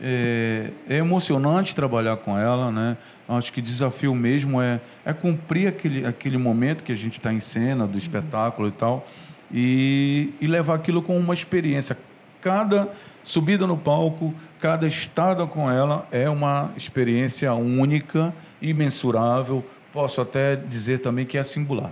[0.00, 2.96] É, é, emocionante trabalhar com ela, né?
[3.28, 7.40] Acho que desafio mesmo é, é cumprir aquele, aquele momento que a gente está em
[7.40, 9.06] cena, do espetáculo e tal,
[9.50, 11.96] e, e levar aquilo com uma experiência.
[12.40, 12.90] Cada
[13.24, 21.00] subida no palco, cada estada com ela é uma experiência única, imensurável, posso até dizer
[21.00, 21.90] também que é singular.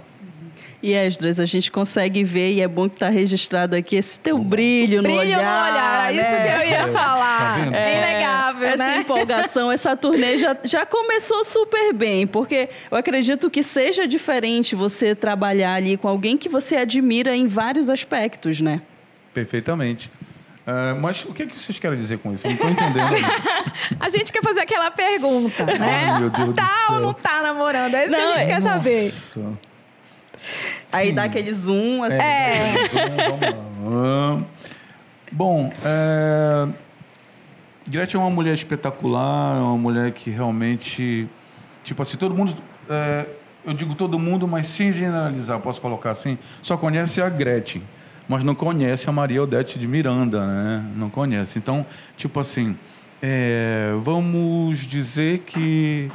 [0.84, 4.36] E Esdras, a gente consegue ver, e é bom que está registrado aqui, esse teu
[4.36, 5.24] brilho, brilho no olhar.
[5.24, 6.12] Brilho no olhar, né?
[6.12, 7.70] isso que eu ia falar.
[7.70, 8.90] Tá é inegável, essa né?
[8.90, 14.74] Essa empolgação, essa turnê já, já começou super bem, porque eu acredito que seja diferente
[14.74, 18.82] você trabalhar ali com alguém que você admira em vários aspectos, né?
[19.32, 20.10] Perfeitamente.
[20.66, 22.46] Uh, mas o que, é que vocês querem dizer com isso?
[22.46, 23.14] Eu não estou entendendo.
[23.98, 26.08] a gente quer fazer aquela pergunta, né?
[26.10, 26.94] Ai, meu Deus tá do céu.
[26.96, 27.94] ou não tá namorando?
[27.94, 28.54] É isso não, que a gente é...
[28.54, 29.10] quer saber.
[30.92, 31.14] Aí Sim.
[31.14, 32.16] dá aquele zoom, assim.
[32.16, 32.74] É.
[32.88, 33.74] Zoom.
[33.86, 34.42] Ah,
[35.30, 36.68] bom, é...
[37.86, 41.28] Gretchen é uma mulher espetacular, é uma mulher que realmente,
[41.82, 42.56] tipo assim, todo mundo,
[42.88, 43.26] é...
[43.64, 47.82] eu digo todo mundo, mas sem generalizar, posso colocar assim, só conhece a Gretchen,
[48.26, 50.84] mas não conhece a Maria Odete de Miranda, né?
[50.96, 51.58] Não conhece.
[51.58, 51.84] Então,
[52.16, 52.76] tipo assim,
[53.20, 53.92] é...
[54.02, 56.10] vamos dizer que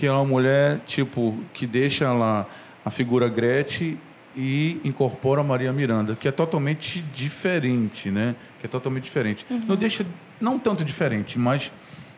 [0.00, 2.46] que é uma mulher tipo que deixa lá
[2.90, 3.96] a figura Gretchen
[4.36, 8.34] e incorpora a Maria Miranda, que é totalmente diferente, né?
[8.58, 9.46] Que é totalmente diferente.
[9.48, 9.62] Uhum.
[9.68, 10.04] Não deixa,
[10.40, 11.72] não tanto diferente, mas,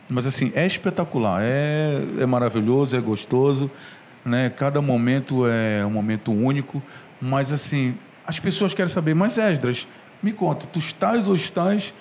[0.09, 3.71] mas assim é espetacular, é, é maravilhoso, é gostoso,
[4.25, 4.51] né?
[4.51, 6.83] Cada momento é um momento único,
[7.21, 7.95] mas assim
[8.27, 9.87] as pessoas querem saber, mas Esdras,
[10.23, 11.93] me conta, tu estás ou estás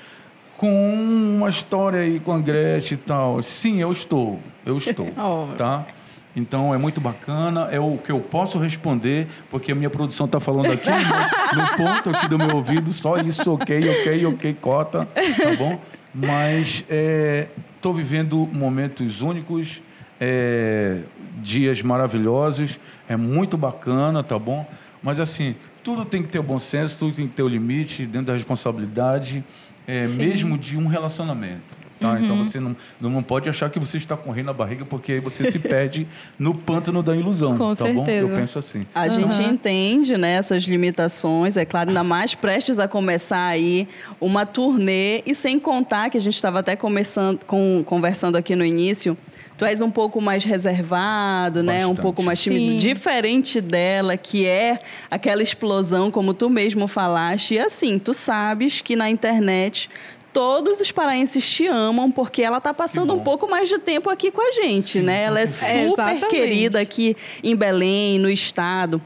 [0.58, 3.42] com uma história aí com a Gretchen e tal?
[3.42, 5.10] Sim, eu estou, eu estou,
[5.58, 5.86] tá?
[6.36, 10.40] Então é muito bacana, é o que eu posso responder, porque a minha produção está
[10.40, 10.90] falando aqui
[11.54, 15.80] no, no, ponto aqui do meu ouvido, só isso, ok, ok, ok, cota, tá bom?
[16.14, 19.82] Mas estou é, vivendo momentos únicos,
[20.20, 21.02] é,
[21.38, 24.66] dias maravilhosos, é muito bacana, tá bom?
[25.04, 28.06] Mas assim, tudo tem que ter o bom senso, tudo tem que ter o limite
[28.06, 29.44] dentro da responsabilidade,
[29.88, 31.81] é, mesmo de um relacionamento.
[32.02, 32.20] Tá?
[32.20, 32.42] Então, uhum.
[32.42, 35.52] Então você não, não pode achar que você está correndo a barriga, porque aí você
[35.52, 37.56] se perde no pântano da ilusão.
[37.56, 38.26] Com tá certeza.
[38.26, 38.32] bom?
[38.32, 38.88] Eu penso assim.
[38.94, 39.10] A uhum.
[39.12, 43.88] gente entende né, essas limitações, é claro, ainda mais prestes a começar aí
[44.20, 48.66] uma turnê, e sem contar que a gente estava até começando, com, conversando aqui no
[48.66, 49.16] início.
[49.56, 51.86] Tu és um pouco mais reservado, né?
[51.86, 52.78] Um pouco mais tímido, Sim.
[52.80, 57.54] diferente dela, que é aquela explosão, como tu mesmo falaste.
[57.54, 59.88] E assim, tu sabes que na internet
[60.34, 64.32] todos os paraenses te amam porque ela está passando um pouco mais de tempo aqui
[64.32, 65.24] com a gente, Sim, né?
[65.24, 69.02] Ela é super é, querida aqui em Belém, no estado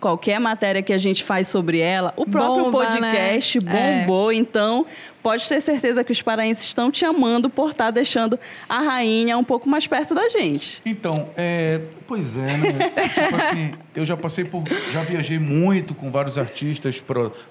[0.00, 4.00] qualquer matéria que a gente faz sobre ela, o próprio Bomba, podcast né?
[4.00, 4.32] bombou.
[4.32, 4.34] É.
[4.34, 4.86] Então,
[5.22, 9.36] pode ter certeza que os paraenses estão te amando por estar tá deixando a rainha
[9.36, 10.80] um pouco mais perto da gente.
[10.84, 12.90] Então, é, pois é, né?
[13.14, 17.02] tipo assim, eu já passei por, já viajei muito com vários artistas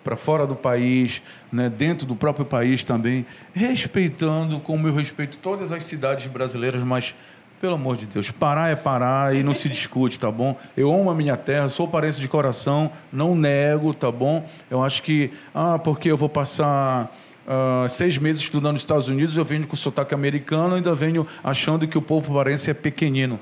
[0.04, 5.72] para fora do país, né, dentro do próprio país também, respeitando como eu respeito todas
[5.72, 7.14] as cidades brasileiras, mas
[7.60, 10.58] pelo amor de Deus, parar é parar e não se discute, tá bom?
[10.76, 14.48] Eu amo a minha terra, sou parente de coração, não nego, tá bom?
[14.69, 19.36] Eu acho que, ah, porque eu vou passar uh, seis meses estudando nos Estados Unidos,
[19.36, 23.39] eu venho com sotaque americano, ainda venho achando que o povo paraense é pequenino.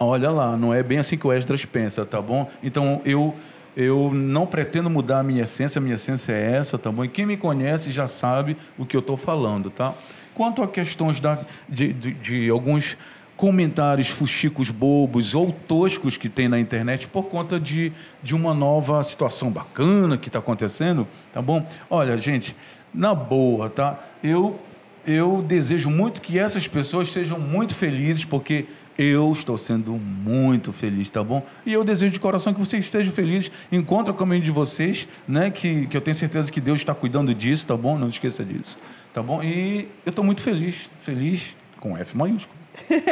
[0.00, 2.48] Olha lá, não é bem assim que o Esdras pensa, tá bom?
[2.62, 3.34] Então, eu
[3.76, 7.04] eu não pretendo mudar a minha essência, a minha essência é essa, tá bom?
[7.04, 9.94] E quem me conhece já sabe o que eu estou falando, tá?
[10.34, 12.96] Quanto a questões da, de, de, de alguns
[13.38, 19.00] comentários fuxicos bobos ou toscos que tem na internet por conta de, de uma nova
[19.04, 21.64] situação bacana que está acontecendo, tá bom?
[21.88, 22.56] Olha, gente,
[22.92, 23.96] na boa, tá?
[24.24, 24.58] Eu,
[25.06, 28.66] eu desejo muito que essas pessoas sejam muito felizes, porque
[28.98, 31.46] eu estou sendo muito feliz, tá bom?
[31.64, 35.48] E eu desejo de coração que vocês estejam felizes, encontre o caminho de vocês, né?
[35.48, 37.96] Que, que eu tenho certeza que Deus está cuidando disso, tá bom?
[37.96, 38.76] Não esqueça disso,
[39.14, 39.40] tá bom?
[39.44, 42.58] E eu estou muito feliz, feliz com F maiúsculo.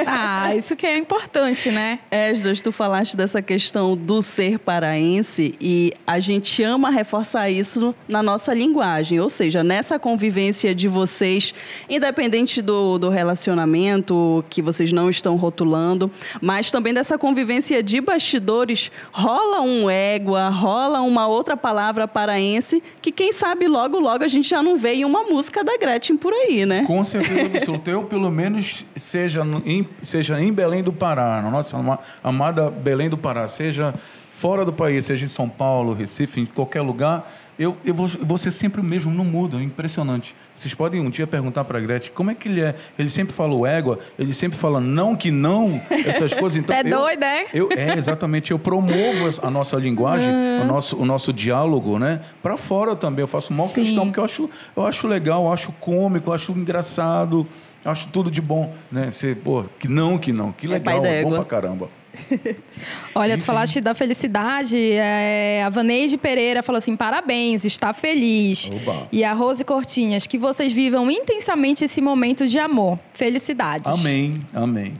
[0.06, 1.98] Ah, isso que é importante, né?
[2.10, 8.22] Esdras, tu falaste dessa questão do ser paraense e a gente ama reforçar isso na
[8.22, 11.54] nossa linguagem, ou seja, nessa convivência de vocês,
[11.88, 18.90] independente do, do relacionamento que vocês não estão rotulando, mas também dessa convivência de bastidores,
[19.12, 24.48] rola um égua, rola uma outra palavra paraense que quem sabe logo, logo a gente
[24.48, 26.84] já não vê em uma música da Gretchen por aí, né?
[26.86, 27.90] Com certeza absoluta.
[27.90, 31.76] Eu, pelo menos, seja no em, seja em Belém do Pará, na nossa
[32.22, 33.92] amada Belém do Pará, seja
[34.32, 38.36] fora do país, seja em São Paulo, Recife, em qualquer lugar, eu, eu vou, vou
[38.36, 40.34] ser sempre o mesmo, não muda, é impressionante.
[40.54, 42.74] Vocês podem um dia perguntar para a Gretchen como é que ele é.
[42.98, 46.56] Ele sempre fala o égua, ele sempre fala não que não, essas coisas.
[46.66, 47.46] Então, é doido, é?
[47.52, 48.50] Eu, é, exatamente.
[48.50, 50.30] Eu promovo a nossa linguagem,
[50.62, 52.20] o, nosso, o nosso diálogo, né?
[52.42, 53.22] Para fora também.
[53.22, 56.52] Eu faço uma questão, porque eu acho, eu acho legal, eu acho cômico, eu acho
[56.52, 57.46] engraçado.
[57.86, 59.12] Eu acho tudo de bom, né?
[59.12, 61.88] Você, pô, que não, que não, que é legal, é, bom pra caramba.
[63.14, 63.38] Olha, Enfim.
[63.38, 64.76] tu falaste da felicidade.
[64.92, 68.72] É, a Vaneide Pereira falou assim: parabéns, está feliz.
[68.72, 69.06] Oba.
[69.12, 72.98] E a Rose Cortinhas, que vocês vivam intensamente esse momento de amor.
[73.12, 74.00] Felicidades.
[74.00, 74.94] Amém, amém.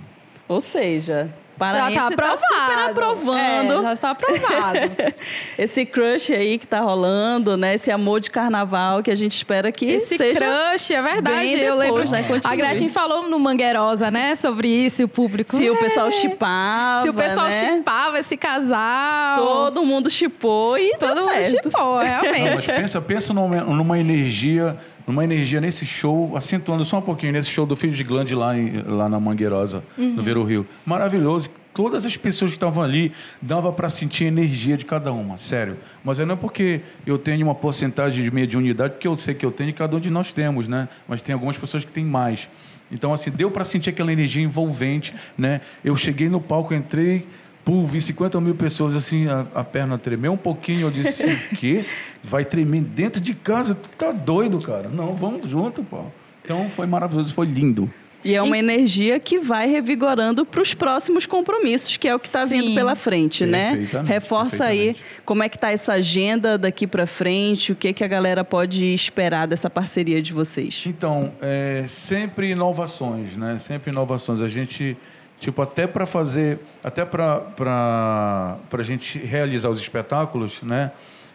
[0.47, 2.41] Ou seja, Já tá, aprovado.
[2.41, 3.73] tá super aprovando.
[3.73, 4.79] É, já está aprovado.
[5.59, 7.75] Esse crush aí que tá rolando, né?
[7.75, 11.49] Esse amor de carnaval que a gente espera que Esse seja crush, é verdade.
[11.49, 12.25] Depois, eu lembro, né?
[12.45, 14.35] a Gretchen falou no Mangueirosa, né?
[14.37, 15.57] Sobre isso, o público.
[15.57, 15.71] Se é.
[15.71, 17.77] o pessoal chipava, Se o pessoal né?
[17.77, 19.37] chipava esse casal.
[19.37, 22.45] Todo mundo chipou e Todo mundo chipou, realmente.
[22.45, 27.33] Não, mas pensa, pensa numa, numa energia numa energia nesse show, acentuando só um pouquinho,
[27.33, 30.15] nesse show do Filho de Glande lá, em, lá na Mangueirosa, uhum.
[30.15, 30.67] no Vero Rio.
[30.85, 31.49] Maravilhoso.
[31.73, 35.77] Todas as pessoas que estavam ali, dava para sentir a energia de cada uma, sério.
[36.03, 39.53] Mas não é porque eu tenho uma porcentagem de mediunidade, porque eu sei que eu
[39.53, 40.89] tenho e cada um de nós temos, né?
[41.07, 42.49] Mas tem algumas pessoas que têm mais.
[42.91, 45.61] Então, assim, deu para sentir aquela energia envolvente, né?
[45.85, 47.27] Eu cheguei no palco, entrei,
[47.67, 51.39] pum, vi 50 mil pessoas, assim, a, a perna tremeu um pouquinho, eu disse, o
[51.57, 51.85] quê?
[52.27, 54.89] vai tremer dentro de casa, tu tá doido, cara.
[54.89, 56.05] Não, vamos junto, pô.
[56.45, 57.91] Então foi maravilhoso, foi lindo.
[58.25, 58.61] E é uma e...
[58.61, 62.97] energia que vai revigorando para os próximos compromissos, que é o que está vindo pela
[62.97, 63.89] frente, né?
[64.05, 68.09] Reforça aí como é que está essa agenda daqui para frente, o que, que a
[68.09, 70.85] galera pode esperar dessa parceria de vocês.
[70.87, 73.59] Então, é, sempre inovações, né?
[73.61, 74.41] Sempre inovações.
[74.41, 74.97] A gente,
[75.41, 80.93] tipo, até para fazer, até para a gente realizar os espetáculos, né?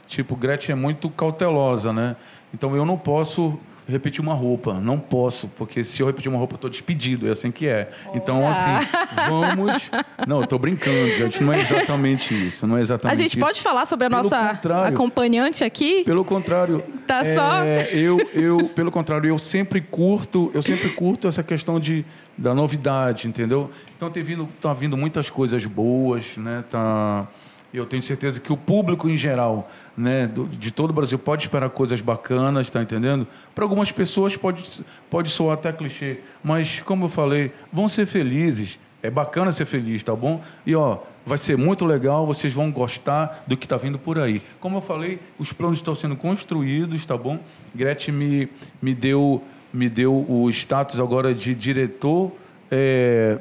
[0.07, 2.15] Tipo, Gretchen é muito cautelosa, né?
[2.53, 3.59] Então eu não posso
[3.91, 7.31] repetir uma roupa, não posso, porque se eu repetir uma roupa eu estou despedido, é
[7.31, 7.91] assim que é.
[8.13, 8.87] Então, assim,
[9.29, 9.91] vamos.
[10.27, 13.19] Não, eu estou brincando, gente, não é exatamente isso, não é exatamente.
[13.19, 13.45] A gente isso.
[13.45, 16.03] pode falar sobre a pelo nossa acompanhante aqui?
[16.03, 16.83] Pelo contrário.
[17.05, 17.63] Tá é, só.
[17.95, 22.05] Eu, eu, pelo contrário, eu sempre curto, eu sempre curto essa questão de
[22.37, 23.69] da novidade, entendeu?
[23.95, 26.63] Então tem vindo, tá vindo muitas coisas boas, né?
[26.69, 27.27] Tá
[27.73, 31.43] eu tenho certeza que o público em geral, né, do, de todo o Brasil, pode
[31.43, 33.27] esperar coisas bacanas, está entendendo?
[33.53, 38.79] Para algumas pessoas pode, pode soar até clichê, mas como eu falei, vão ser felizes.
[39.03, 40.43] É bacana ser feliz, tá bom?
[40.63, 44.41] E ó, vai ser muito legal, vocês vão gostar do que está vindo por aí.
[44.59, 47.39] Como eu falei, os planos estão sendo construídos, tá bom?
[47.73, 48.49] Gretchen me,
[48.79, 52.31] me, deu, me deu o status agora de diretor.
[52.69, 53.39] É...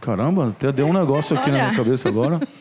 [0.00, 1.58] Caramba, até deu um negócio aqui Olha.
[1.58, 2.40] na minha cabeça agora.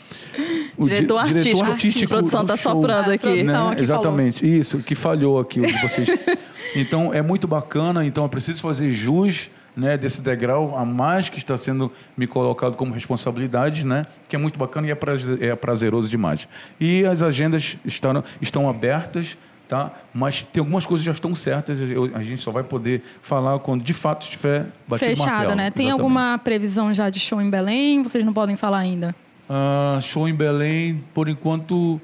[0.80, 1.56] o diretor, di artístico.
[1.56, 2.14] diretor artístico.
[2.14, 3.44] A produção está soprando aqui.
[3.44, 3.54] Né?
[3.80, 4.56] Exatamente, falou.
[4.56, 5.62] isso, que falhou aqui.
[5.82, 6.10] Vocês...
[6.76, 8.06] então, é muito bacana.
[8.06, 12.76] Então, eu preciso fazer jus né, desse degrau a mais que está sendo me colocado
[12.76, 16.48] como responsabilidade, né, que é muito bacana e é, prazer, é prazeroso demais.
[16.80, 19.38] E as agendas estão, estão abertas,
[19.68, 19.94] tá?
[20.14, 23.84] mas tem algumas coisas já estão certas, eu, a gente só vai poder falar quando
[23.84, 25.56] de fato estiver batido Fechado, martelo.
[25.56, 25.72] né?
[25.72, 25.92] Tem Exatamente.
[25.92, 28.04] alguma previsão já de show em Belém?
[28.04, 29.16] Vocês não podem falar ainda?
[29.50, 32.00] Uh, show em Belém, por enquanto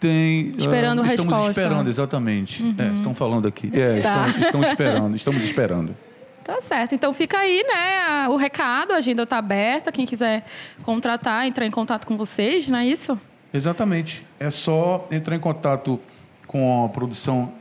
[0.00, 0.54] tem.
[0.56, 1.60] Esperando uh, estamos resposta.
[1.60, 2.62] esperando, exatamente.
[2.62, 2.74] Uhum.
[2.78, 3.70] É, estão falando aqui.
[3.72, 4.26] É, tá.
[4.26, 5.96] estão, estão esperando, estamos esperando.
[6.44, 6.92] Tá certo.
[6.92, 8.28] Então fica aí, né?
[8.28, 9.92] O recado, a agenda está aberta.
[9.92, 10.44] Quem quiser
[10.82, 13.16] contratar, entrar em contato com vocês, não é isso?
[13.54, 14.26] Exatamente.
[14.40, 16.00] É só entrar em contato
[16.44, 17.52] com a produção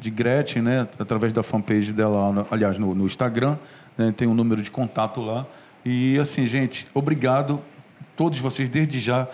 [0.00, 0.88] de Gretchen, né?
[0.98, 3.58] Através da fanpage dela, aliás, no, no Instagram.
[3.98, 4.10] Né?
[4.16, 5.44] Tem um número de contato lá.
[5.84, 7.60] E assim, gente, obrigado
[8.20, 9.26] todos vocês desde já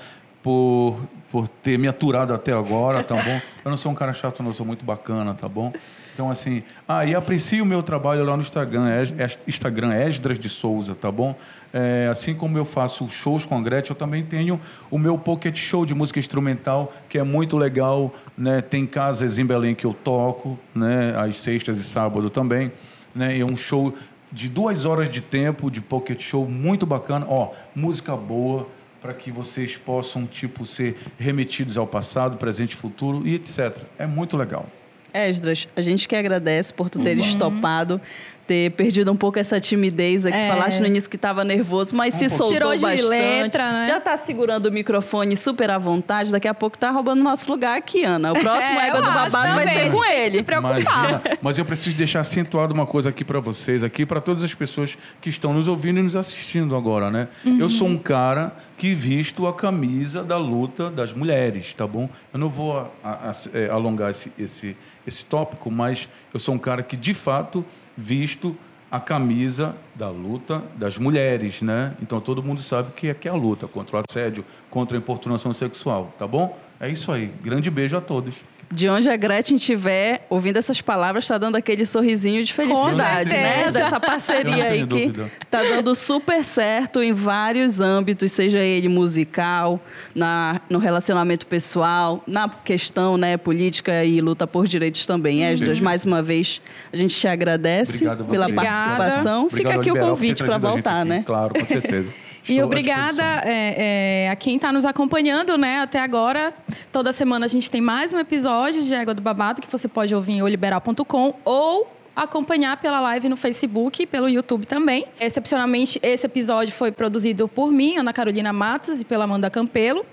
[0.44, 0.96] por,
[1.29, 3.40] por ter me aturado até agora, tá bom?
[3.64, 5.72] Eu não sou um cara chato, não, eu sou muito bacana, tá bom?
[6.14, 10.38] Então, assim, ah, e aprecie o meu trabalho lá no Instagram, é, é, Instagram Esdras
[10.38, 11.35] de Souza, tá bom?
[11.72, 15.57] É, assim como eu faço shows com a Gretchen, eu também tenho o meu pocket
[15.57, 18.61] show de música instrumental, que é muito legal, né?
[18.61, 21.12] Tem casas em Belém que eu toco, né?
[21.18, 22.70] Às sextas e sábado também,
[23.12, 23.37] né?
[23.37, 23.92] E é um show
[24.31, 27.27] de duas horas de tempo, de pocket show, muito bacana.
[27.29, 28.68] Ó, música boa,
[29.00, 33.82] para que vocês possam tipo ser remetidos ao passado, presente e futuro e etc.
[33.98, 34.66] É muito legal.
[35.12, 37.38] Esdras, a gente que agradece por tu teres uhum.
[37.38, 38.00] topado
[38.46, 40.37] ter perdido um pouco essa timidez aqui.
[40.37, 40.48] É.
[40.48, 42.37] Falaste no início que estava nervoso, mas um se pouco.
[42.37, 43.09] soltou Tirou de bastante.
[43.09, 43.87] letra, né?
[43.87, 46.30] Já está segurando o microfone super à vontade.
[46.30, 48.32] Daqui a pouco está roubando nosso lugar aqui, Ana.
[48.32, 49.66] O próximo é, Égua do Babado também.
[49.66, 50.38] vai ser com ele.
[50.38, 50.80] Se preocupar.
[50.80, 54.54] Imagina, mas eu preciso deixar acentuado uma coisa aqui para vocês, aqui para todas as
[54.54, 57.28] pessoas que estão nos ouvindo e nos assistindo agora, né?
[57.44, 57.59] Uhum.
[57.59, 62.09] Eu sou um cara que visto a camisa da luta das mulheres, tá bom?
[62.33, 66.55] Eu não vou a, a, a, é, alongar esse, esse, esse tópico, mas eu sou
[66.55, 67.65] um cara que, de fato,
[67.97, 68.57] visto
[68.91, 71.95] a camisa da luta das mulheres, né?
[72.01, 75.53] Então todo mundo sabe que que é a luta contra o assédio, contra a importunação
[75.53, 76.57] sexual, tá bom?
[76.79, 77.33] É isso aí.
[77.43, 78.37] Grande beijo a todos
[78.72, 83.70] de onde a Gretchen estiver ouvindo essas palavras, está dando aquele sorrisinho de felicidade, né?
[83.70, 89.80] Dessa parceria aí que está dando super certo em vários âmbitos, seja ele musical,
[90.14, 95.45] na, no relacionamento pessoal, na questão né, política e luta por direitos também.
[95.45, 96.61] Esdras, mais uma vez,
[96.93, 99.47] a gente te agradece pela participação.
[99.47, 101.22] Obrigado, Fica aqui o convite para voltar, né?
[101.24, 102.12] Claro, com certeza.
[102.49, 105.80] e obrigada é, é, a quem está nos acompanhando, né?
[105.80, 106.55] Até agora,
[106.92, 110.14] toda semana a gente tem mais um episódio de Égua do Babado que você pode
[110.14, 115.05] ouvir em oliberal.com ou acompanhar pela live no Facebook e pelo YouTube também.
[115.20, 120.07] Excepcionalmente, esse episódio foi produzido por mim, Ana Carolina Matos, e pela Amanda Campelo.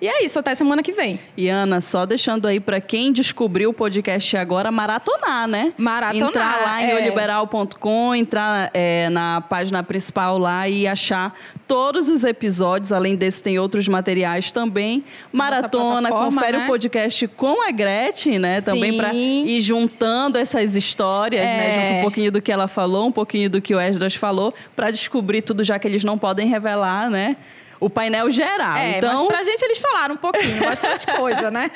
[0.00, 1.20] E é isso, até semana que vem.
[1.36, 5.74] E Ana, só deixando aí para quem descobriu o podcast agora, maratonar, né?
[5.76, 6.28] Maratonar.
[6.28, 6.94] Entrar lá em é.
[6.94, 11.38] oliberal.com, entrar é, na página principal lá e achar
[11.68, 12.92] todos os episódios.
[12.92, 15.04] Além desse, tem outros materiais também.
[15.30, 16.64] Maratona, confere né?
[16.64, 18.60] o podcast com a Gretchen, né?
[18.60, 18.70] Sim.
[18.72, 21.50] Também para ir juntando essas histórias, né?
[21.50, 21.58] é.
[21.58, 21.88] né?
[21.88, 24.90] Junto um pouquinho do que ela falou, um pouquinho do que o Esdras falou, para
[24.90, 27.36] descobrir tudo, já que eles não podem revelar, né?
[27.80, 28.76] O painel geral.
[28.76, 29.12] É, então...
[29.12, 31.70] mas pra gente eles falaram um pouquinho, bastante coisa, né?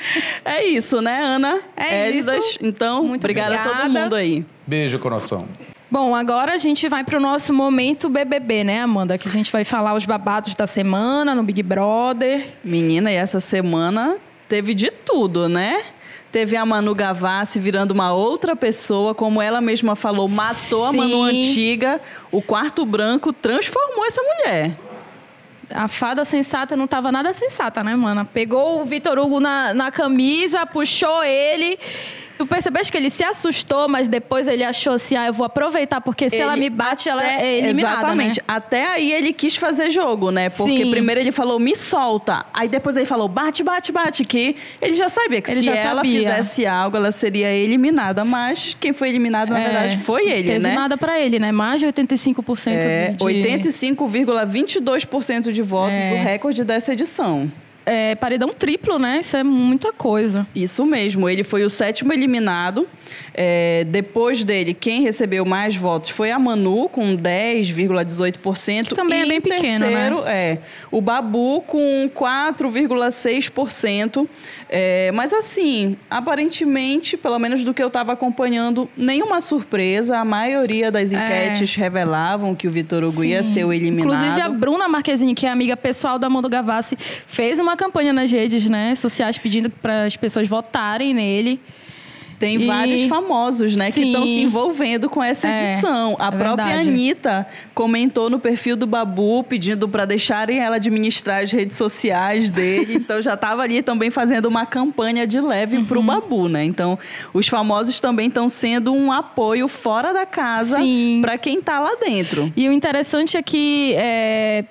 [0.45, 1.59] É isso, né, Ana?
[1.75, 2.59] É Elidas, isso.
[2.61, 4.45] Então, Muito obrigada, obrigada a todo mundo aí.
[4.67, 5.47] Beijo, coração.
[5.89, 9.17] Bom, agora a gente vai para o nosso momento BBB, né, Amanda?
[9.17, 12.45] Que a gente vai falar os babados da semana no Big Brother.
[12.63, 15.83] Menina, e essa semana teve de tudo, né?
[16.31, 20.99] Teve a Manu Gavassi virando uma outra pessoa, como ela mesma falou, matou Sim.
[20.99, 22.01] a Manu antiga.
[22.29, 24.77] O quarto branco transformou essa mulher
[25.73, 28.25] a fada sensata não tava nada sensata, né, mana?
[28.25, 31.77] Pegou o Vitor Hugo na, na camisa, puxou ele
[32.37, 36.01] Tu percebeste que ele se assustou, mas depois ele achou assim: ah, eu vou aproveitar,
[36.01, 37.97] porque se ele ela me bate, ela é eliminada.
[37.97, 38.39] Exatamente.
[38.39, 38.45] Né?
[38.47, 40.49] Até aí ele quis fazer jogo, né?
[40.49, 40.91] Porque Sim.
[40.91, 42.45] primeiro ele falou, me solta.
[42.53, 44.25] Aí depois ele falou, bate, bate, bate.
[44.25, 46.19] Que ele já sabia que ele se ela sabia.
[46.19, 48.25] fizesse algo, ela seria eliminada.
[48.25, 50.69] Mas quem foi eliminado, na é, verdade, foi ele, teve né?
[50.69, 51.51] Teve nada pra ele, né?
[51.51, 53.23] Mais de 85% é, de.
[53.23, 56.13] 85,22% de votos, é.
[56.13, 57.51] o recorde dessa edição
[57.85, 59.19] é, paredão triplo, né?
[59.19, 60.47] Isso é muita coisa.
[60.55, 61.29] Isso mesmo.
[61.29, 62.87] Ele foi o sétimo eliminado.
[63.33, 68.87] É, depois dele, quem recebeu mais votos foi a Manu, com 10,18%.
[68.87, 70.53] Que também é bem pequeno, terceiro, né?
[70.53, 70.57] é
[70.89, 74.27] o Babu, com 4,6%.
[74.69, 80.17] É, mas assim, aparentemente, pelo menos do que eu estava acompanhando, nenhuma surpresa.
[80.17, 81.17] A maioria das é.
[81.17, 81.81] enquetes é.
[81.81, 83.27] revelavam que o Vitor Hugo Sim.
[83.27, 84.15] ia ser o eliminado.
[84.15, 88.31] Inclusive, a Bruna Marquezine, que é amiga pessoal da Mondo Gavassi, fez uma campanha nas
[88.31, 91.59] redes né, sociais pedindo para as pessoas votarem nele.
[92.39, 92.67] Tem e...
[92.67, 94.01] vários famosos, né, Sim.
[94.01, 96.15] que estão se envolvendo com essa é, edição.
[96.19, 96.89] A é própria verdade.
[96.89, 102.95] Anitta comentou no perfil do Babu pedindo para deixarem ela administrar as redes sociais dele.
[102.99, 105.85] então já estava ali também fazendo uma campanha de leve uhum.
[105.85, 106.63] para o Babu, né?
[106.63, 106.99] Então
[107.33, 110.77] os famosos também estão sendo um apoio fora da casa
[111.21, 112.51] para quem está lá dentro.
[112.55, 114.65] E o interessante é que é,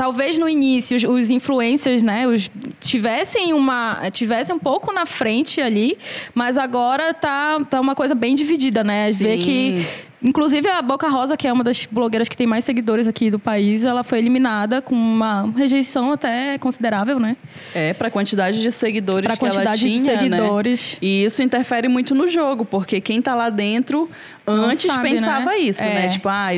[0.00, 5.60] talvez no início os, os influencers, né, os, tivessem uma tivessem um pouco na frente
[5.60, 5.98] ali,
[6.34, 9.12] mas agora tá, tá uma coisa bem dividida, né?
[9.12, 9.24] Sim.
[9.24, 9.86] Vê que
[10.22, 13.38] Inclusive, a Boca Rosa, que é uma das blogueiras que tem mais seguidores aqui do
[13.38, 17.38] país, ela foi eliminada com uma rejeição até considerável, né?
[17.74, 20.18] É, para a quantidade de seguidores pra que quantidade ela tinha, de né?
[20.18, 20.92] seguidores.
[20.92, 20.98] Né?
[21.00, 24.10] E isso interfere muito no jogo, porque quem está lá dentro
[24.46, 25.58] antes sabe, pensava né?
[25.58, 25.90] isso, né?
[25.90, 25.94] é.
[25.94, 26.08] né?
[26.08, 26.50] Tipo, ah,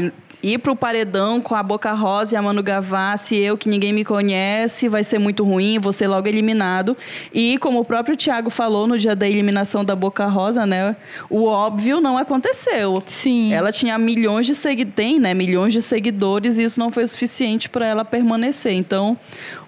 [0.42, 4.04] ir pro paredão com a Boca Rosa e a Manu Gavassi, eu que ninguém me
[4.04, 6.96] conhece, vai ser muito ruim, vou ser logo eliminado.
[7.32, 10.96] E como o próprio Thiago falou no dia da eliminação da Boca Rosa, né?
[11.28, 13.02] O óbvio não aconteceu.
[13.06, 13.52] Sim.
[13.52, 15.34] Ela tinha milhões de seguidores, tem, né?
[15.34, 18.72] Milhões de seguidores e isso não foi o suficiente para ela permanecer.
[18.72, 19.16] Então,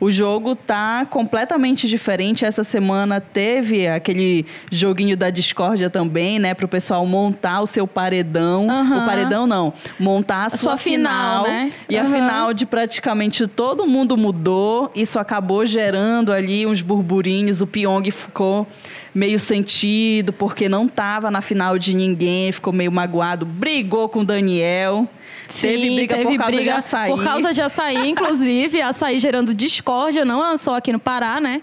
[0.00, 2.44] o jogo tá completamente diferente.
[2.44, 6.54] Essa semana teve aquele joguinho da discórdia também, né?
[6.54, 8.66] Para o pessoal montar o seu paredão.
[8.66, 8.98] Uhum.
[8.98, 11.72] O paredão não, montar a sua, sua final, final, né?
[11.88, 12.02] E uhum.
[12.02, 14.90] a final de praticamente todo mundo mudou.
[14.94, 17.60] Isso acabou gerando ali uns burburinhos.
[17.60, 18.66] O Pyong ficou
[19.14, 24.24] meio sentido porque não estava na final de ninguém, ficou meio magoado, brigou com o
[24.24, 25.08] Daniel.
[25.48, 27.10] Sim, teve briga teve por causa briga de açaí.
[27.10, 31.62] Por causa de açaí, inclusive, açaí gerando discórdia, não só aqui no Pará, né?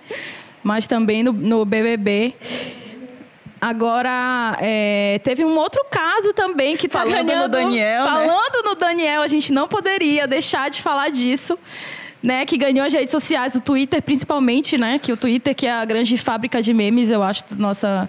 [0.64, 2.36] Mas também no, no BBB.
[3.62, 7.28] Agora, é, teve um outro caso também que está ganhando...
[7.30, 8.10] Falando no Daniel, né?
[8.10, 8.62] Falando né?
[8.66, 11.58] no Daniel, a gente não poderia deixar de falar disso.
[12.24, 15.00] Né, que ganhou as redes sociais, o Twitter principalmente, né?
[15.00, 18.08] Que o Twitter, que é a grande fábrica de memes, eu acho, nossa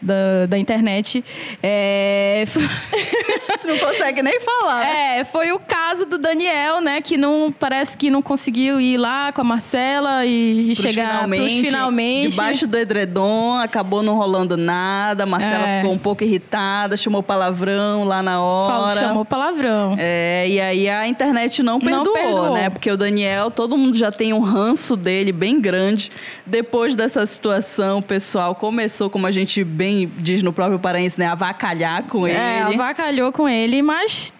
[0.00, 1.24] da, da internet.
[1.62, 2.44] É...
[3.64, 4.86] não consegue nem falar.
[4.86, 7.00] É, foi o caso do Daniel, né?
[7.00, 12.30] Que não parece que não conseguiu ir lá com a Marcela e, chegar finalmente, finalmente.
[12.30, 15.24] Debaixo do edredom, acabou não rolando nada.
[15.24, 15.80] A Marcela é.
[15.80, 18.72] ficou um pouco irritada, chamou palavrão lá na hora.
[18.72, 19.96] Fala, chamou palavrão.
[19.98, 22.70] É, e aí a internet não perdoou, não perdoou, né?
[22.70, 26.10] Porque o Daniel, todo mundo já tem um ranço dele bem grande.
[26.46, 31.18] Depois dessa situação, o pessoal começou, como a gente bem também diz no próprio paraense,
[31.18, 31.26] né?
[31.26, 32.38] Avacalhar com é, ele.
[32.38, 34.32] É, avacalhou com ele, mas.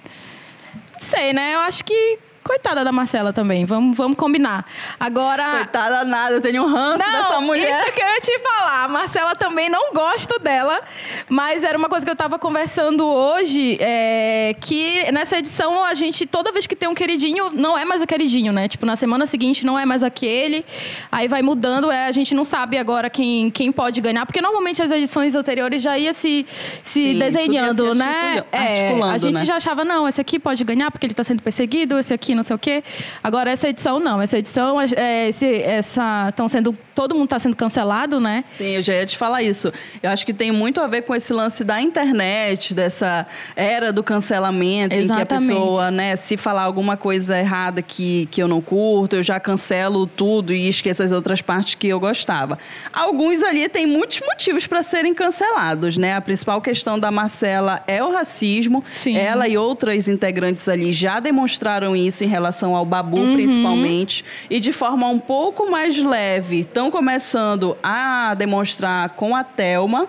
[0.98, 1.54] Sei, né?
[1.54, 2.18] Eu acho que
[2.50, 3.64] coitada da Marcela também.
[3.64, 4.66] Vamos, vamos combinar.
[4.98, 5.58] Agora.
[5.58, 7.84] Coitada nada, eu tenho um ranço não, dessa mulher.
[7.84, 8.84] Isso que eu ia te falar.
[8.84, 10.80] A Marcela também não gosto dela,
[11.28, 16.26] mas era uma coisa que eu tava conversando hoje, é, que nessa edição a gente,
[16.26, 18.66] toda vez que tem um queridinho, não é mais o queridinho, né?
[18.66, 20.64] Tipo, na semana seguinte não é mais aquele.
[21.12, 24.82] Aí vai mudando, é, a gente não sabe agora quem, quem pode ganhar, porque normalmente
[24.82, 26.44] as edições anteriores já ia se,
[26.82, 28.42] se Sim, desenhando, né?
[28.50, 29.44] É, a gente né?
[29.44, 32.39] já achava, não, esse aqui pode ganhar porque ele está sendo perseguido, esse aqui não
[32.42, 32.82] sei o quê.
[33.22, 34.20] Agora, essa edição não.
[34.20, 36.76] Essa edição, é, esse, essa, estão sendo.
[37.00, 38.42] Todo mundo está sendo cancelado, né?
[38.44, 39.72] Sim, eu já ia te falar isso.
[40.02, 43.26] Eu acho que tem muito a ver com esse lance da internet, dessa
[43.56, 45.22] era do cancelamento, Exatamente.
[45.22, 49.16] em que a pessoa, né, se falar alguma coisa errada que, que eu não curto,
[49.16, 52.58] eu já cancelo tudo e esqueço as outras partes que eu gostava.
[52.92, 56.14] Alguns ali têm muitos motivos para serem cancelados, né?
[56.16, 58.84] A principal questão da Marcela é o racismo.
[58.90, 59.16] Sim.
[59.16, 63.36] Ela e outras integrantes ali já demonstraram isso em relação ao Babu, uhum.
[63.36, 70.08] principalmente, e de forma um pouco mais leve, estão começando a demonstrar com a Telma.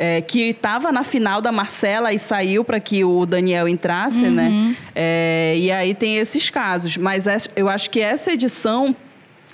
[0.00, 4.48] É, que estava na final da Marcela e saiu para que o Daniel entrasse, né?
[4.48, 4.68] uhum.
[4.68, 4.76] né?
[4.94, 6.96] É, e aí tem esses casos.
[6.96, 7.26] Mas
[7.56, 8.94] eu acho que essa edição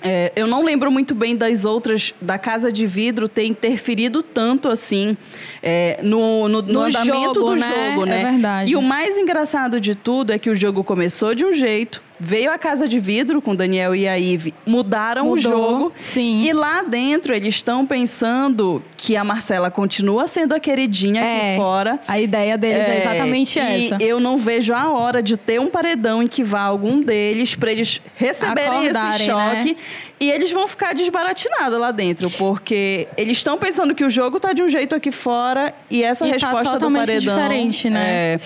[0.03, 4.69] é, eu não lembro muito bem das outras, da Casa de Vidro ter interferido tanto
[4.69, 5.17] assim
[5.63, 7.91] é, no, no, no, no, andamento jogo, do né?
[7.93, 8.21] jogo, né?
[8.21, 8.71] É verdade.
[8.71, 12.51] E o mais engraçado de tudo é que o jogo começou de um jeito, Veio
[12.51, 15.93] a Casa de Vidro com Daniel e a Ive, mudaram Mudou, o jogo.
[15.97, 16.43] Sim.
[16.43, 21.57] E lá dentro eles estão pensando que a Marcela continua sendo a queridinha é, aqui
[21.57, 21.99] fora.
[22.07, 23.97] A ideia deles é, é exatamente essa.
[23.99, 27.71] Eu não vejo a hora de ter um paredão em que vá algum deles para
[27.71, 29.73] eles receberem Acordarem, esse choque.
[29.73, 29.77] Né?
[30.19, 34.53] E eles vão ficar desbaratinados lá dentro, porque eles estão pensando que o jogo tá
[34.53, 38.01] de um jeito aqui fora e essa e tá resposta tá do paredão diferente, né?
[38.05, 38.39] É...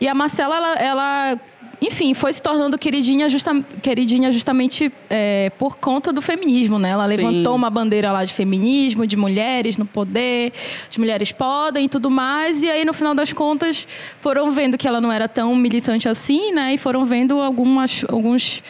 [0.00, 1.40] E a Marcela, ela, ela
[1.86, 3.52] enfim, foi se tornando queridinha, justa,
[3.82, 6.90] queridinha justamente é, por conta do feminismo, né?
[6.90, 7.16] Ela Sim.
[7.16, 10.52] levantou uma bandeira lá de feminismo, de mulheres no poder,
[10.88, 12.62] as mulheres podem e tudo mais.
[12.62, 13.86] E aí, no final das contas,
[14.20, 16.74] foram vendo que ela não era tão militante assim, né?
[16.74, 18.62] E foram vendo algumas, alguns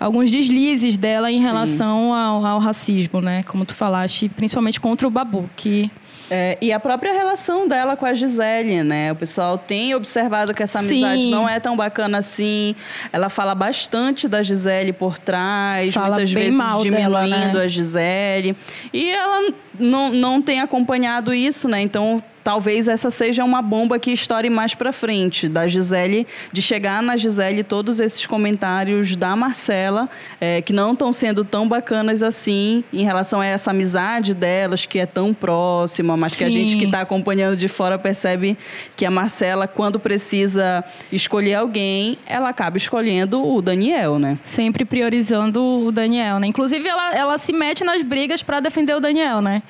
[0.00, 3.42] alguns deslizes dela em relação ao, ao, racismo, né?
[3.44, 5.90] Como tu falaste, principalmente contra o Babu, que
[6.30, 9.12] é, e a própria relação dela com a Gisele, né?
[9.12, 11.30] O pessoal tem observado que essa amizade Sim.
[11.30, 12.74] não é tão bacana assim.
[13.12, 17.60] Ela fala bastante da Gisele por trás, fala muitas vezes mal diminuindo dela, né?
[17.60, 18.56] a Gisele.
[18.92, 21.80] E ela não, não tem acompanhado isso, né?
[21.80, 27.02] Então talvez essa seja uma bomba que estoure mais para frente, da Gisele, de chegar
[27.02, 30.08] na Gisele todos esses comentários da Marcela,
[30.40, 34.98] é, que não estão sendo tão bacanas assim em relação a essa amizade delas, que
[34.98, 36.38] é tão próxima, mas Sim.
[36.38, 38.56] que a gente que está acompanhando de fora percebe
[38.96, 40.82] que a Marcela, quando precisa
[41.12, 44.38] escolher alguém, ela acaba escolhendo o Daniel, né?
[44.40, 46.46] Sempre priorizando o Daniel, né?
[46.46, 49.62] Inclusive, ela, ela se mete nas brigas para defender o Daniel, né?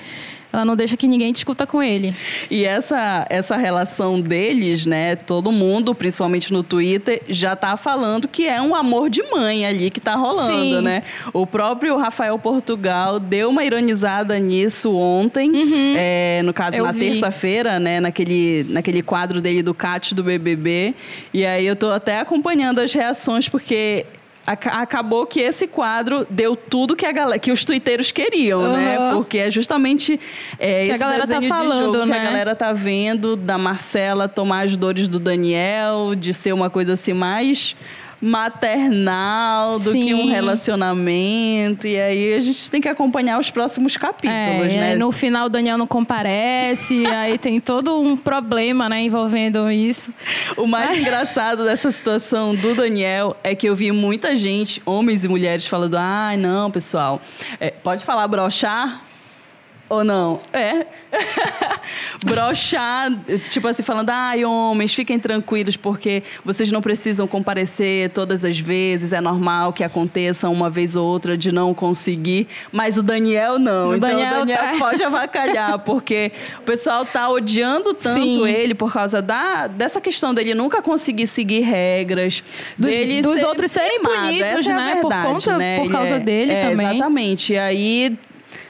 [0.52, 2.14] Ela não deixa que ninguém discuta com ele.
[2.50, 5.14] E essa, essa relação deles, né?
[5.14, 9.90] Todo mundo, principalmente no Twitter, já tá falando que é um amor de mãe ali
[9.90, 10.82] que tá rolando, Sim.
[10.82, 11.02] né?
[11.32, 15.94] O próprio Rafael Portugal deu uma ironizada nisso ontem, uhum.
[15.96, 18.00] é, no caso, eu na terça-feira, né?
[18.00, 20.94] Naquele, naquele quadro dele do Cat do BBB.
[21.32, 24.06] E aí eu tô até acompanhando as reações, porque
[24.48, 28.76] acabou que esse quadro deu tudo que, a galera, que os twitteiros queriam, uhum.
[28.76, 29.12] né?
[29.12, 30.18] Porque é justamente
[30.58, 32.12] é, que esse a galera tá falando, né?
[32.14, 32.24] que a né?
[32.24, 37.12] galera tá vendo da Marcela tomar as dores do Daniel, de ser uma coisa assim
[37.12, 37.76] mais
[38.20, 40.06] maternal do Sim.
[40.06, 41.86] que um relacionamento.
[41.86, 44.96] E aí a gente tem que acompanhar os próximos capítulos, é, né?
[44.96, 50.12] no final o Daniel não comparece, aí tem todo um problema, né, envolvendo isso.
[50.56, 55.28] O mais engraçado dessa situação do Daniel é que eu vi muita gente, homens e
[55.28, 57.20] mulheres, falando: ai, ah, não, pessoal,
[57.60, 59.07] é, pode falar brochar?
[59.88, 60.38] Ou não?
[60.52, 60.86] É.
[62.24, 63.10] Brochar,
[63.48, 69.12] tipo assim, falando, ai, homens, fiquem tranquilos, porque vocês não precisam comparecer todas as vezes,
[69.14, 73.90] é normal que aconteça uma vez ou outra de não conseguir, mas o Daniel não.
[73.90, 74.76] O então Daniel o Daniel tá...
[74.78, 78.46] pode avacalhar, porque o pessoal tá odiando tanto Sim.
[78.46, 82.42] ele por causa da, dessa questão dele nunca conseguir seguir regras,
[82.76, 84.94] dos, dele dos ser outros serem punidos, é né?
[84.94, 85.78] Verdade, por conta, né?
[85.78, 86.86] por causa é, dele é, também.
[86.86, 87.52] Exatamente.
[87.54, 88.18] E aí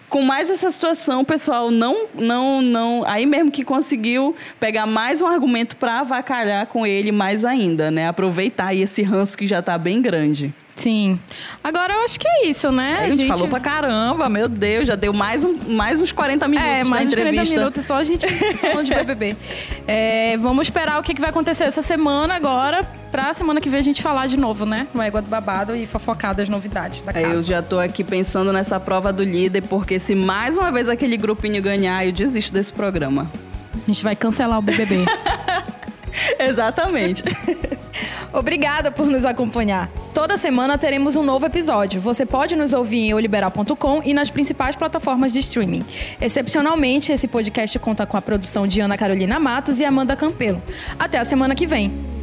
[0.09, 5.21] com mais essa situação, o pessoal não, não, não, aí mesmo que conseguiu pegar mais
[5.21, 8.09] um argumento para avacalhar com ele mais ainda, né?
[8.09, 10.53] Aproveitar esse ranço que já está bem grande.
[10.79, 11.18] Sim.
[11.62, 12.99] Agora eu acho que é isso, né?
[13.01, 16.12] a, gente a gente falou pra caramba, meu Deus, já deu mais, um, mais uns
[16.12, 19.37] 40 minutos é, mais uns 40 minutos só a gente falando de BBB.
[19.89, 23.81] É, vamos esperar o que, que vai acontecer essa semana agora pra semana que vem
[23.81, 24.87] a gente falar de novo, né?
[24.95, 27.26] No Égua do Babado e fofocar das novidades da casa.
[27.26, 31.16] Eu já tô aqui pensando nessa prova do líder, porque se mais uma vez aquele
[31.16, 33.29] grupinho ganhar, eu desisto desse programa.
[33.74, 35.05] A gente vai cancelar o BBB.
[36.39, 37.23] Exatamente.
[38.33, 39.91] Obrigada por nos acompanhar.
[40.12, 42.01] Toda semana teremos um novo episódio.
[42.01, 45.85] Você pode nos ouvir em eoliberal.com e nas principais plataformas de streaming.
[46.21, 50.62] Excepcionalmente, esse podcast conta com a produção de Ana Carolina Matos e Amanda Campelo.
[50.99, 52.18] Até a semana que vem.